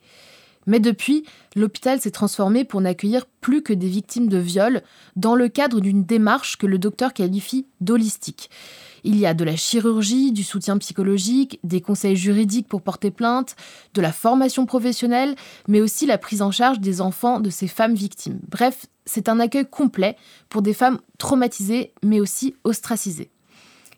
Mais 0.66 0.80
depuis, 0.80 1.24
l'hôpital 1.54 2.00
s'est 2.00 2.10
transformé 2.10 2.64
pour 2.64 2.80
n'accueillir 2.80 3.26
plus 3.40 3.62
que 3.62 3.72
des 3.72 3.86
victimes 3.86 4.26
de 4.26 4.38
viol 4.38 4.82
dans 5.14 5.36
le 5.36 5.48
cadre 5.48 5.78
d'une 5.78 6.02
démarche 6.02 6.56
que 6.56 6.66
le 6.66 6.78
docteur 6.78 7.12
qualifie 7.12 7.68
d'holistique. 7.80 8.50
Il 9.04 9.16
y 9.16 9.24
a 9.24 9.34
de 9.34 9.44
la 9.44 9.54
chirurgie, 9.54 10.32
du 10.32 10.42
soutien 10.42 10.78
psychologique, 10.78 11.60
des 11.62 11.80
conseils 11.80 12.16
juridiques 12.16 12.66
pour 12.66 12.82
porter 12.82 13.12
plainte, 13.12 13.54
de 13.94 14.00
la 14.00 14.10
formation 14.10 14.66
professionnelle, 14.66 15.36
mais 15.68 15.80
aussi 15.80 16.06
la 16.06 16.18
prise 16.18 16.42
en 16.42 16.50
charge 16.50 16.80
des 16.80 17.00
enfants 17.00 17.38
de 17.38 17.50
ces 17.50 17.68
femmes 17.68 17.94
victimes. 17.94 18.40
Bref, 18.48 18.86
c'est 19.06 19.28
un 19.28 19.38
accueil 19.38 19.70
complet 19.70 20.16
pour 20.48 20.60
des 20.60 20.74
femmes 20.74 20.98
traumatisées, 21.18 21.92
mais 22.02 22.18
aussi 22.18 22.56
ostracisées. 22.64 23.30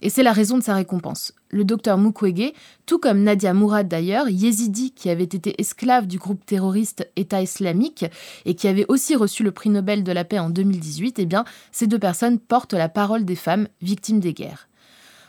Et 0.02 0.10
c'est 0.10 0.24
la 0.24 0.32
raison 0.32 0.58
de 0.58 0.64
sa 0.64 0.74
récompense. 0.74 1.32
Le 1.50 1.64
docteur 1.64 1.96
Mukwege, 1.96 2.52
tout 2.86 2.98
comme 2.98 3.22
Nadia 3.22 3.54
Mourad 3.54 3.86
d'ailleurs, 3.86 4.28
yézidi 4.28 4.90
qui 4.90 5.08
avait 5.08 5.22
été 5.22 5.54
esclave 5.60 6.08
du 6.08 6.18
groupe 6.18 6.44
terroriste 6.44 7.08
État 7.14 7.40
islamique 7.40 8.04
et 8.44 8.54
qui 8.54 8.66
avait 8.66 8.84
aussi 8.88 9.14
reçu 9.14 9.44
le 9.44 9.52
prix 9.52 9.70
Nobel 9.70 10.02
de 10.02 10.10
la 10.10 10.24
paix 10.24 10.40
en 10.40 10.50
2018, 10.50 11.20
eh 11.20 11.26
bien, 11.26 11.44
ces 11.70 11.86
deux 11.86 12.00
personnes 12.00 12.40
portent 12.40 12.74
la 12.74 12.88
parole 12.88 13.24
des 13.24 13.36
femmes 13.36 13.68
victimes 13.80 14.18
des 14.18 14.34
guerres. 14.34 14.68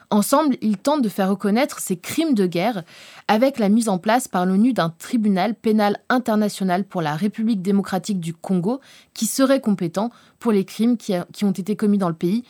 Ensemble, 0.10 0.58
ils 0.62 0.78
tentent 0.78 1.04
de 1.04 1.10
faire 1.10 1.30
reconnaître 1.30 1.80
ces 1.80 1.98
crimes 1.98 2.34
de 2.34 2.46
guerre 2.46 2.84
avec 3.28 3.60
la 3.60 3.70
mise 3.70 3.90
en 3.90 4.00
place 4.00 4.28
par 4.28 4.46
l'ONU 4.46 4.74
d'un 4.74 4.90
tribunal 4.90 5.56
pénal 5.56 6.00
international 6.10 6.84
pour 6.84 7.02
la 7.02 7.16
République 7.16 7.62
démocratique 7.62 8.20
du 8.20 8.34
Congo 8.34 8.80
qui 9.14 9.28
serait 9.28 9.62
compétent 9.62 10.10
pour 10.40 10.52
les 10.52 10.66
crimes 10.66 10.98
qui, 10.98 11.14
qui 11.32 11.46
ont 11.46 11.52
été 11.52 11.76
commis 11.76 11.98
dans 11.98 12.10
le 12.10 12.16
pays 12.16 12.44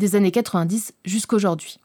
des 0.00 0.16
années 0.16 0.32
90 0.32 0.94
jusqu'aujourd'hui. 1.04 1.78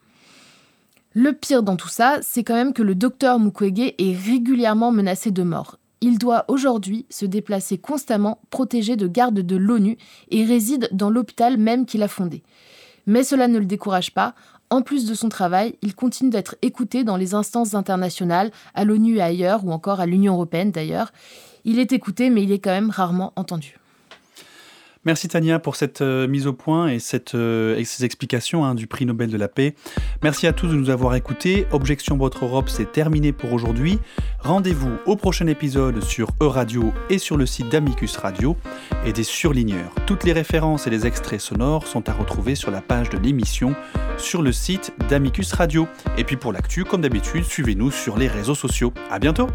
Le 1.12 1.32
pire 1.32 1.62
dans 1.62 1.76
tout 1.76 1.88
ça, 1.88 2.18
c'est 2.22 2.42
quand 2.42 2.54
même 2.54 2.72
que 2.72 2.82
le 2.82 2.96
docteur 2.96 3.38
Mukwege 3.38 3.94
est 3.96 4.16
régulièrement 4.16 4.90
menacé 4.90 5.30
de 5.30 5.42
mort. 5.44 5.78
Il 6.00 6.18
doit 6.18 6.44
aujourd'hui 6.48 7.06
se 7.08 7.24
déplacer 7.24 7.78
constamment, 7.78 8.40
protégé 8.50 8.96
de 8.96 9.06
gardes 9.06 9.40
de 9.40 9.56
l'ONU, 9.56 9.96
et 10.30 10.44
réside 10.44 10.88
dans 10.92 11.10
l'hôpital 11.10 11.56
même 11.56 11.86
qu'il 11.86 12.02
a 12.02 12.08
fondé. 12.08 12.42
Mais 13.06 13.22
cela 13.22 13.48
ne 13.48 13.58
le 13.58 13.66
décourage 13.66 14.12
pas. 14.12 14.34
En 14.68 14.82
plus 14.82 15.06
de 15.06 15.14
son 15.14 15.28
travail, 15.28 15.76
il 15.80 15.94
continue 15.94 16.30
d'être 16.30 16.56
écouté 16.60 17.04
dans 17.04 17.16
les 17.16 17.34
instances 17.34 17.74
internationales, 17.74 18.50
à 18.74 18.84
l'ONU 18.84 19.16
et 19.16 19.22
ailleurs, 19.22 19.64
ou 19.64 19.70
encore 19.70 20.00
à 20.00 20.06
l'Union 20.06 20.34
européenne 20.34 20.72
d'ailleurs. 20.72 21.12
Il 21.64 21.78
est 21.78 21.92
écouté, 21.92 22.30
mais 22.30 22.42
il 22.42 22.52
est 22.52 22.58
quand 22.58 22.70
même 22.70 22.90
rarement 22.90 23.32
entendu. 23.36 23.78
Merci 25.06 25.28
Tania 25.28 25.60
pour 25.60 25.76
cette 25.76 26.00
euh, 26.00 26.26
mise 26.26 26.48
au 26.48 26.52
point 26.52 26.88
et, 26.88 26.98
euh, 27.34 27.84
ces 27.84 28.04
explications 28.04 28.64
hein, 28.64 28.74
du 28.74 28.88
prix 28.88 29.06
Nobel 29.06 29.30
de 29.30 29.36
la 29.36 29.46
paix. 29.46 29.76
Merci 30.24 30.48
à 30.48 30.52
tous 30.52 30.66
de 30.66 30.74
nous 30.74 30.90
avoir 30.90 31.14
écoutés. 31.14 31.64
Objection 31.70 32.16
Votre 32.16 32.44
Europe, 32.44 32.68
c'est 32.68 32.90
terminé 32.90 33.30
pour 33.30 33.52
aujourd'hui. 33.52 34.00
Rendez-vous 34.40 34.90
au 35.06 35.14
prochain 35.14 35.46
épisode 35.46 36.02
sur 36.02 36.30
E-Radio 36.42 36.92
et 37.08 37.18
sur 37.18 37.36
le 37.36 37.46
site 37.46 37.68
d'Amicus 37.68 38.16
Radio 38.16 38.56
et 39.04 39.12
des 39.12 39.22
surligneurs. 39.22 39.94
Toutes 40.06 40.24
les 40.24 40.32
références 40.32 40.88
et 40.88 40.90
les 40.90 41.06
extraits 41.06 41.40
sonores 41.40 41.86
sont 41.86 42.08
à 42.08 42.12
retrouver 42.12 42.56
sur 42.56 42.72
la 42.72 42.80
page 42.80 43.08
de 43.08 43.16
l'émission 43.16 43.76
sur 44.18 44.42
le 44.42 44.50
site 44.50 44.92
d'Amicus 45.08 45.52
Radio. 45.52 45.86
Et 46.18 46.24
puis 46.24 46.36
pour 46.36 46.52
l'actu, 46.52 46.82
comme 46.82 47.02
d'habitude, 47.02 47.44
suivez-nous 47.44 47.92
sur 47.92 48.18
les 48.18 48.26
réseaux 48.26 48.56
sociaux. 48.56 48.92
À 49.08 49.20
bientôt! 49.20 49.46